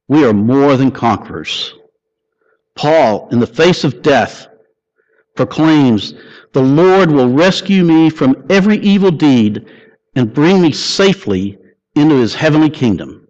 we 0.08 0.24
are 0.24 0.32
more 0.32 0.76
than 0.76 0.90
conquerors. 0.90 1.74
Paul, 2.74 3.28
in 3.30 3.38
the 3.38 3.46
face 3.46 3.85
of 3.85 4.02
death, 4.02 4.46
proclaims, 5.37 6.14
The 6.52 6.62
Lord 6.62 7.11
will 7.11 7.28
rescue 7.28 7.85
me 7.85 8.11
from 8.11 8.46
every 8.50 8.78
evil 8.78 9.11
deed 9.11 9.66
and 10.14 10.32
bring 10.32 10.61
me 10.61 10.72
safely 10.72 11.58
into 11.94 12.16
his 12.16 12.35
heavenly 12.35 12.70
kingdom. 12.70 13.28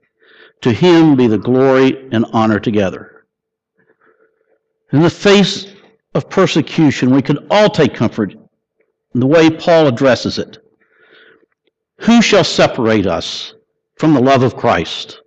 To 0.62 0.72
him 0.72 1.16
be 1.16 1.26
the 1.26 1.38
glory 1.38 2.09
and 2.12 2.24
honor 2.33 2.61
together. 2.61 3.26
In 4.92 5.02
the 5.02 5.11
face 5.11 5.66
of 6.14 6.29
persecution, 6.29 7.14
we 7.14 7.22
can 7.22 7.38
all 7.51 7.68
take 7.68 7.94
comfort 7.94 8.33
in 8.33 9.20
the 9.20 9.27
way 9.27 9.51
Paul 9.51 9.87
addresses 9.87 10.38
it. 10.38 10.59
Who 12.01 12.20
shall 12.20 12.44
separate 12.44 13.07
us 13.07 13.55
from 13.96 14.14
the 14.14 14.20
love 14.20 14.42
of 14.42 14.57
Christ? 14.57 15.20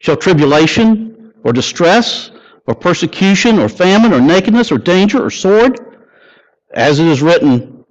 Shall 0.00 0.16
tribulation 0.16 1.32
or 1.42 1.52
distress 1.52 2.30
or 2.68 2.74
persecution, 2.74 3.58
or 3.58 3.68
famine, 3.68 4.12
or 4.12 4.20
nakedness, 4.20 4.70
or 4.70 4.76
danger, 4.76 5.24
or 5.24 5.30
sword. 5.30 5.80
As 6.74 6.98
it 6.98 7.06
is 7.06 7.22
written, 7.22 7.82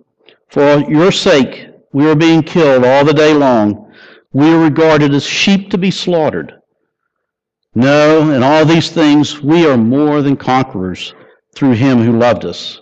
For 0.50 0.80
your 0.88 1.12
sake 1.12 1.70
we 1.94 2.08
are 2.08 2.16
being 2.16 2.44
killed 2.44 2.86
all 2.86 3.04
the 3.04 3.14
day 3.14 3.34
long. 3.34 3.92
We 4.34 4.54
are 4.54 4.60
regarded 4.60 5.16
as 5.16 5.26
sheep 5.26 5.72
to 5.72 5.80
be 5.80 5.90
slaughtered. 5.90 6.62
No, 7.74 8.32
in 8.32 8.44
all 8.44 8.66
these 8.66 8.92
things 8.92 9.42
we 9.42 9.66
are 9.66 9.78
more 9.78 10.22
than 10.22 10.38
conquerors 10.38 11.16
through 11.58 11.74
him 11.74 12.02
who 12.02 12.18
loved 12.18 12.46
us. 12.46 12.80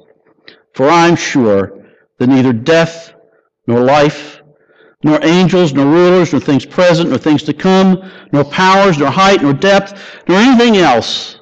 For 0.73 0.89
I 0.89 1.07
am 1.07 1.15
sure 1.15 1.85
that 2.19 2.27
neither 2.27 2.51
death, 2.51 3.13
nor 3.67 3.79
life, 3.79 4.41
nor 5.01 5.23
angels, 5.23 5.73
nor 5.73 5.85
rulers, 5.85 6.33
nor 6.33 6.41
things 6.41 6.65
present, 6.65 7.09
nor 7.09 7.17
things 7.17 7.43
to 7.43 7.53
come, 7.53 8.11
nor 8.33 8.43
powers, 8.43 8.97
nor 8.97 9.09
height, 9.09 9.41
nor 9.41 9.53
depth, 9.53 10.21
nor 10.27 10.37
anything 10.37 10.77
else 10.77 11.39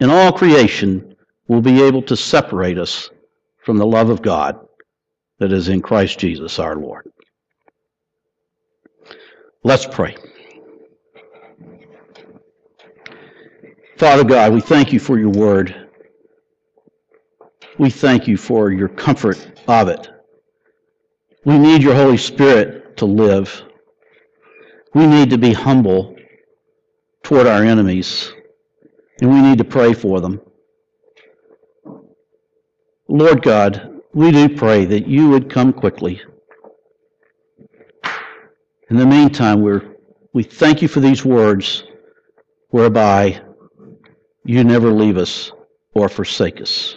in 0.00 0.10
all 0.10 0.30
creation 0.30 1.16
will 1.48 1.62
be 1.62 1.82
able 1.82 2.02
to 2.02 2.16
separate 2.16 2.78
us 2.78 3.08
from 3.64 3.78
the 3.78 3.86
love 3.86 4.10
of 4.10 4.20
God 4.20 4.58
that 5.38 5.52
is 5.52 5.68
in 5.68 5.80
Christ 5.80 6.18
Jesus 6.18 6.58
our 6.58 6.76
Lord. 6.76 7.10
Let's 9.62 9.86
pray. 9.86 10.16
Father 13.96 14.24
God, 14.24 14.52
we 14.52 14.60
thank 14.60 14.92
you 14.92 15.00
for 15.00 15.18
your 15.18 15.30
word. 15.30 15.83
We 17.78 17.90
thank 17.90 18.28
you 18.28 18.36
for 18.36 18.70
your 18.70 18.88
comfort 18.88 19.60
of 19.66 19.88
it. 19.88 20.08
We 21.44 21.58
need 21.58 21.82
your 21.82 21.94
Holy 21.94 22.16
Spirit 22.16 22.96
to 22.98 23.04
live. 23.04 23.62
We 24.94 25.06
need 25.06 25.30
to 25.30 25.38
be 25.38 25.52
humble 25.52 26.16
toward 27.24 27.46
our 27.46 27.64
enemies 27.64 28.32
and 29.20 29.32
we 29.32 29.40
need 29.40 29.58
to 29.58 29.64
pray 29.64 29.92
for 29.92 30.20
them. 30.20 30.40
Lord 33.08 33.42
God, 33.42 34.00
we 34.12 34.30
do 34.30 34.48
pray 34.48 34.84
that 34.84 35.06
you 35.06 35.28
would 35.30 35.50
come 35.50 35.72
quickly. 35.72 36.20
In 38.90 38.96
the 38.96 39.06
meantime, 39.06 39.60
we're, 39.60 39.96
we 40.32 40.42
thank 40.42 40.80
you 40.80 40.88
for 40.88 41.00
these 41.00 41.24
words 41.24 41.84
whereby 42.68 43.42
you 44.44 44.62
never 44.62 44.92
leave 44.92 45.16
us 45.16 45.50
or 45.94 46.08
forsake 46.08 46.60
us. 46.60 46.96